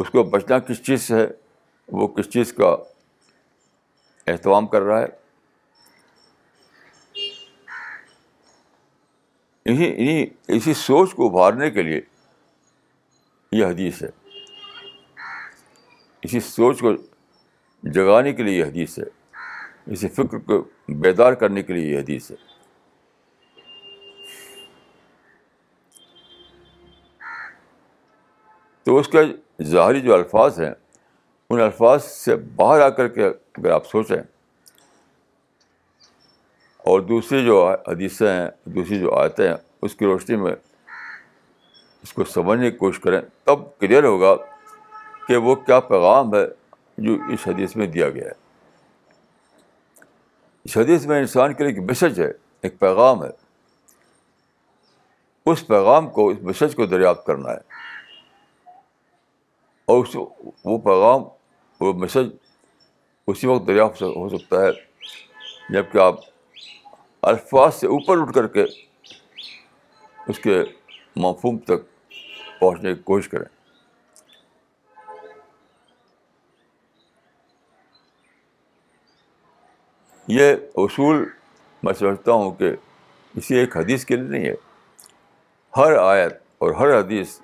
اس 0.00 0.10
کو 0.10 0.22
بچنا 0.22 0.58
کس 0.58 0.86
چیز 0.86 1.02
سے 1.02 1.14
ہے؟ 1.14 1.28
وہ 1.88 2.08
کس 2.08 2.30
چیز 2.30 2.52
کا 2.52 2.76
اہتمام 4.26 4.66
کر 4.66 4.82
رہا 4.82 5.00
ہے؟ 5.00 5.06
انہیں 9.64 10.26
اسی 10.48 10.74
سوچ 10.74 11.14
کو 11.14 11.28
ابھارنے 11.28 11.70
کے 11.70 11.82
لیے 11.82 12.00
یہ 13.52 13.64
حدیث 13.64 14.02
ہے۔ 14.02 14.08
اسی 16.22 16.40
سوچ 16.40 16.80
کو 16.80 16.92
جگانے 17.82 18.32
کے 18.32 18.42
لیے 18.42 18.58
یہ 18.58 18.64
حدیث 18.64 18.98
ہے۔ 18.98 19.04
اسی 19.92 20.08
فکر 20.08 20.38
کو 20.38 20.68
بیدار 20.88 21.32
کرنے 21.32 21.62
کے 21.62 21.72
لیے 21.72 21.94
یہ 21.94 21.98
حدیث 21.98 22.30
ہے۔ 22.30 22.36
تو 28.82 28.98
اس 28.98 29.08
کے 29.08 29.18
ظاہری 29.62 30.00
جو 30.00 30.14
الفاظ 30.14 30.60
ہیں، 30.60 30.72
ان 31.50 31.60
الفاظ 31.60 32.04
سے 32.04 32.36
باہر 32.36 32.80
آ 32.80 32.88
کر 32.88 33.08
کے 33.08 33.26
اگر 33.26 33.70
آپ 33.70 33.86
سوچیں، 33.86 34.22
اور 36.84 37.00
دوسری 37.00 37.44
جو 37.44 37.68
حدیثیں 37.88 38.28
ہیں، 38.28 38.50
دوسری 38.64 38.98
جو 38.98 39.14
آیتیں 39.14 39.48
ہیں، 39.48 39.56
اس 39.82 39.94
کی 39.94 40.04
روشنی 40.06 40.36
میں 40.36 40.52
اس 42.02 42.12
کو 42.12 42.24
سمجھنے 42.24 42.70
کی 42.70 42.76
کوشش 42.76 43.00
کریں، 43.00 43.20
تب 43.44 43.58
کلیئر 43.80 44.04
ہوگا 44.04 44.34
کہ 45.26 45.36
وہ 45.36 45.54
کیا 45.54 45.80
پیغام 45.80 46.34
ہے 46.34 46.46
جو 46.98 47.16
اس 47.32 47.48
حدیث 47.48 47.76
میں 47.76 47.86
دیا 47.86 48.10
گیا 48.10 48.24
ہے۔ 48.24 48.38
اس 50.64 50.76
حدیث 50.76 51.06
میں 51.06 51.18
انسان 51.20 51.54
کے 51.54 51.64
لیے 51.64 51.72
ایک 51.72 51.82
میسج 51.82 52.20
ہے، 52.20 52.30
ایک 52.62 52.78
پیغام 52.78 53.24
ہے۔ 53.24 53.30
اس 55.46 55.66
پیغام 55.66 56.10
کو، 56.10 56.28
اس 56.28 56.42
میسج 56.42 56.74
کو 56.74 56.86
دریافت 56.86 57.26
کرنا 57.26 57.50
ہے۔ 57.50 57.78
اور 59.90 60.04
اس 60.04 60.14
وہ 60.64 60.76
پیغام 60.78 61.22
وہ 61.80 61.92
میسج 61.92 62.28
اسی 63.28 63.46
وقت 63.46 63.66
دریافت 63.66 64.02
ہو 64.02 64.28
سکتا 64.28 64.62
ہے 64.62 64.70
جبکہ 65.70 65.98
آپ 65.98 66.18
الفاظ 67.22 67.74
سے 67.74 67.86
اوپر 67.86 68.20
اٹھ 68.22 68.32
کر 68.32 68.46
کے 68.46 68.64
اس 70.18 70.38
کے 70.38 70.62
مفہوم 71.16 71.58
تک 71.64 71.88
پہنچنے 72.60 72.94
کی 72.94 73.02
کوشش 73.02 73.28
کریں 73.28 73.44
یہ 80.28 80.54
اصول 80.76 81.24
میں 81.82 81.92
سمجھتا 81.92 82.32
ہوں 82.32 82.50
کہ 82.50 82.74
اسی 83.34 83.56
ایک 83.56 83.76
حدیث 83.76 84.04
کے 84.04 84.16
لیے 84.16 84.28
نہیں 84.28 84.46
ہے 84.46 84.54
ہر 85.72 85.96
آیت 85.98 86.42
اور 86.58 86.70
ہر 86.72 86.98
حدیث 86.98 87.38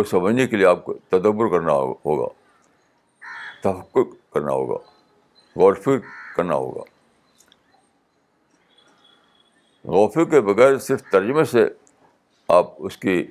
کو 0.00 0.04
سمجھنے 0.04 0.46
کے 0.46 0.56
لیے 0.56 0.66
آپ 0.66 0.84
کو 0.84 0.94
تدبر 1.08 1.48
کرنا 1.48 1.72
ہوگا 1.72 2.28
تفکر 3.60 4.02
کرنا 4.32 4.52
ہوگا، 4.52 4.76
غور 5.56 5.74
فکر 5.74 5.98
کرنا 6.36 6.54
ہوگا۔ 6.54 6.82
غور 9.84 10.10
فکر 10.10 10.24
کے 10.24 10.40
بغیر 10.40 10.78
صرف 10.78 11.02
ترجمے 11.12 11.44
سے 11.44 11.68
آپ 12.48 12.66
اس 12.78 12.96
کی 12.96 13.26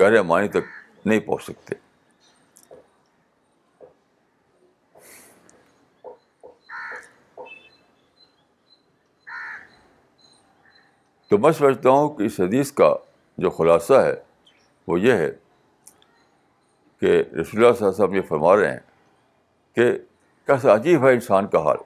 گہرے 0.00 0.22
معنی 0.22 0.48
تک 0.48 0.66
نہیں 1.04 1.20
پہنچ 1.20 1.42
سکتے۔ 1.42 1.74
تو 11.28 11.38
میں 11.38 11.52
سمجھتا 11.52 11.90
ہوں 11.90 12.08
کہ 12.14 12.22
اس 12.22 12.40
حدیث 12.40 12.72
کا 12.72 12.94
جو 13.38 13.50
خلاصہ 13.50 13.94
ہے 13.94 14.14
وہ 14.86 15.00
یہ 15.00 15.12
ہے 15.12 15.32
کہ 17.00 17.06
رسول 17.06 17.34
اللہ 17.34 17.46
صلی 17.50 17.62
اللہ 17.62 17.72
علیہ 17.72 17.88
وسلم 17.88 18.14
یہ 18.14 18.22
فرما 18.22 18.56
رہے 18.56 18.70
ہیں 18.72 18.80
کہ 19.74 19.98
کیسا 20.46 20.74
عجیب 20.74 21.06
ہے 21.06 21.12
انسان 21.12 21.46
کا 21.46 21.58
حال۔ 21.58 21.76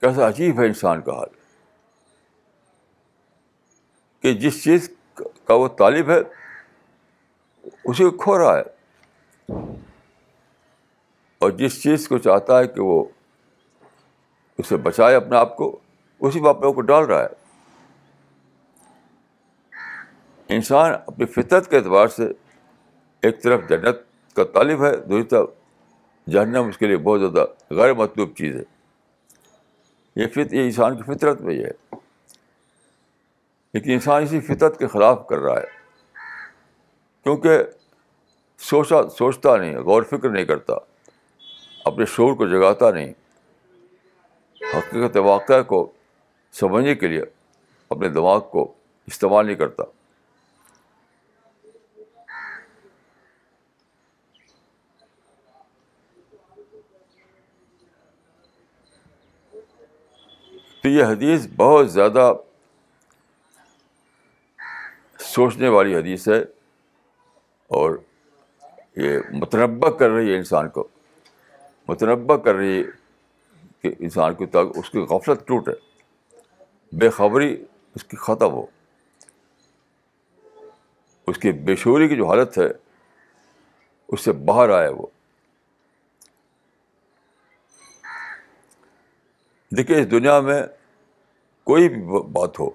کیسا 0.00 0.28
عجیب 0.28 0.60
ہے 0.60 0.66
انسان 0.66 1.00
کا 1.00 1.12
حال۔ 1.12 1.28
کہ 4.20 4.34
جس 4.34 4.64
چیز 4.64 4.90
کا 5.44 5.54
وہ 5.54 5.68
طالب 5.68 6.10
ہے 6.10 6.18
اسی 7.84 8.04
کو 8.04 8.10
کھو 8.10 8.38
رہا 8.38 8.58
ہے۔ 8.58 8.62
اور 11.38 11.50
جس 11.50 11.82
چیز 11.82 12.08
کو 12.08 12.18
چاہتا 12.18 12.58
ہے 12.58 12.68
کہ 12.68 12.80
وہ 12.80 13.04
اسے 14.58 14.76
بچائے 14.76 15.14
اپنے 15.14 15.36
آپ 15.36 15.56
کو، 15.56 15.78
اسی 16.20 16.40
میں 16.40 16.50
اپنے 16.50 16.72
کو 16.72 16.80
ڈال 16.80 17.04
رہا 17.04 17.22
ہے۔ 17.22 17.41
انسان 20.54 20.92
اپنی 21.06 21.26
فطرت 21.26 21.70
کے 21.70 21.76
اعتبار 21.76 22.08
سے 22.08 22.22
ایک 23.22 23.42
طرف 23.42 23.60
جنت 23.68 23.96
کا 24.36 24.44
طالب 24.44 24.84
ہے، 24.84 24.96
دوسری 24.96 25.22
طرف 25.22 25.50
جہنم 26.28 26.68
اس 26.68 26.78
کے 26.78 26.86
لیے 26.86 26.96
بہت 26.96 27.20
زیادہ 27.20 27.74
غیر 27.74 27.94
مطلوب 27.94 28.36
چیز 28.36 28.56
ہے۔ 28.56 28.62
یہ 30.16 30.26
فط 30.26 30.52
یہ 30.52 30.62
انسان 30.62 30.96
کی 30.96 31.02
فطرت 31.02 31.40
میں 31.40 31.54
یہ 31.54 31.66
ہے۔ 31.66 31.94
لیکن 33.74 33.90
انسان 33.90 34.22
اسی 34.22 34.40
فطرت 34.40 34.78
کے 34.78 34.86
خلاف 34.86 35.26
کر 35.26 35.38
رہا 35.38 35.56
ہے۔ 35.56 35.66
کیونکہ 37.22 37.58
سوچا، 38.58 39.08
سوچتا 39.08 39.56
نہیں، 39.56 39.76
غور، 39.76 40.02
فکر 40.02 40.28
نہیں 40.28 40.44
کرتا۔ 40.44 40.74
اپنے 41.84 42.04
شور 42.04 42.34
کو 42.34 42.46
جگاتا 42.46 42.90
نہیں۔ 42.90 43.12
حقیقت 44.76 45.16
واقعہ 45.16 45.62
کو 45.62 45.92
سمجھنے 46.52 46.94
کے 46.94 47.06
لیے 47.06 47.22
اپنے 47.90 48.08
دماغ 48.08 48.40
کو 48.40 48.74
استعمال 49.06 49.46
نہیں 49.46 49.56
کرتا۔ 49.56 49.82
تو 60.82 60.88
یہ 60.88 61.04
حدیث 61.04 61.46
بہت 61.56 61.92
زیادہ 61.92 62.32
سوچنے 65.18 65.68
والی 65.68 65.96
حدیث 65.96 66.28
ہے 66.28 66.42
اور 67.68 67.98
یہ 68.96 69.18
متنبع 69.32 69.90
کر 69.90 70.10
رہی 70.10 70.32
ہے 70.32 70.36
انسان 70.36 70.68
کو 70.68 70.88
متنبع 71.88 72.36
کر 72.36 72.54
رہی 72.54 72.78
ہے 72.78 72.82
کہ 73.82 73.94
انسان 73.98 74.34
کی 74.34 74.46
تک 74.46 74.56
اس 74.56 74.90
کی 74.90 74.98
غفلت 74.98 75.46
ٹوٹے۔ 75.46 75.70
بے 76.92 77.10
خبری 77.10 77.64
اس 77.94 78.04
کی 78.04 78.16
ختم 78.16 78.52
ہو۔ 78.52 78.66
اس 81.26 81.38
کی 81.38 81.52
بے 81.52 81.76
شعوری 81.76 82.08
کی 82.08 82.16
جو 82.16 82.28
حالت 82.28 82.58
ہے، 82.58 82.68
اس 84.08 84.20
سے 84.20 84.32
باہر 84.32 84.70
آئے 84.70 84.88
وہ۔ 84.88 85.06
دیکھیے، 89.76 90.00
اس 90.00 90.10
دنیا 90.10 90.40
میں 90.40 90.62
کوئی 91.64 91.88
بھی 91.88 92.22
بات 92.32 92.60
ہو 92.60 92.70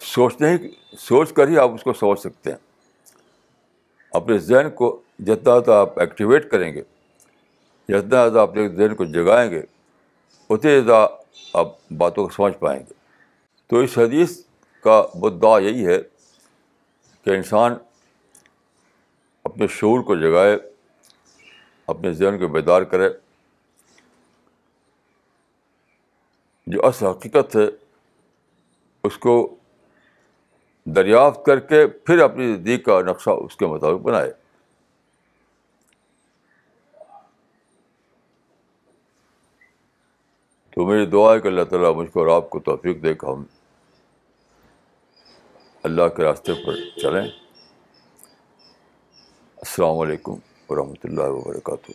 سوچنے 0.00 0.50
ہی 0.50 0.68
سوچ 0.98 1.32
کر 1.32 1.48
ہی 1.48 1.58
آپ 1.58 1.70
اس 1.70 1.82
کو 1.82 1.92
سمجھ 1.92 2.20
سکتے 2.20 2.50
ہیں۔ 2.50 2.58
اپنے 4.10 4.38
ذہن 4.38 4.70
کو 4.70 5.02
جتنا 5.18 5.42
زیادہ 5.42 5.72
آپ 5.72 5.98
ایکٹیویٹ 6.00 6.50
کریں 6.50 6.74
گے، 6.74 6.82
جتنا 7.88 8.08
زیادہ 8.08 8.38
اپنے 8.38 8.68
ذہن 8.68 8.94
کو 8.94 9.04
جگائیں 9.04 9.50
گے 9.50 9.62
اتنے 10.50 10.80
زیادہ 10.80 11.08
آپ 11.52 11.90
باتوں 11.90 12.24
کو 12.24 12.30
سمجھ 12.30 12.58
پائیں 12.58 12.80
گے۔ 12.80 12.94
تو 13.66 13.78
اس 13.78 13.98
حدیث 13.98 14.40
کا 14.80 15.06
مدعا 15.14 15.58
یہی 15.58 15.86
ہے 15.86 15.98
کہ 17.24 17.30
انسان 17.30 17.74
اپنے 19.44 19.66
شعور 19.66 20.00
کو 20.00 20.16
جگائے، 20.16 20.58
اپنے 21.86 22.12
ذہن 22.12 22.38
کو 22.38 22.48
بیدار 22.48 22.82
کرے۔ 22.82 23.08
جو 26.66 26.86
اصل 26.86 27.06
حقیقت 27.06 27.56
ہے، 27.56 27.66
اس 29.04 29.18
کو 29.18 29.56
دریافت 30.84 31.46
کر 31.46 31.60
کے 31.60 31.86
پھر 31.86 32.18
اپنی 32.18 32.54
زندگی 32.54 32.78
کا 32.78 33.00
نقشہ 33.00 33.30
اس 33.30 33.56
کے 33.56 33.66
مطابق 33.66 34.00
بنائے۔ 34.00 34.32
تو 40.70 40.86
میری 40.86 41.06
دعا 41.06 41.34
ہے 41.34 41.40
کہ 41.40 41.48
اللہ 41.48 41.62
تعالیٰ 41.62 41.94
مجھ 41.94 42.10
کو 42.10 42.20
اور 42.20 42.42
آپ 42.42 42.50
کو 42.50 42.60
توفیق 42.60 43.02
دے 43.02 43.14
کہ 43.14 43.26
ہم 43.26 43.44
اللہ 45.82 46.08
کے 46.16 46.22
راستے 46.22 46.52
پر 46.66 47.00
چلیں۔ 47.00 47.28
السلام 49.56 49.98
علیکم 49.98 50.34
ورحمۃ 50.68 51.00
اللہ 51.04 51.22
وبرکاتہ۔ 51.22 51.92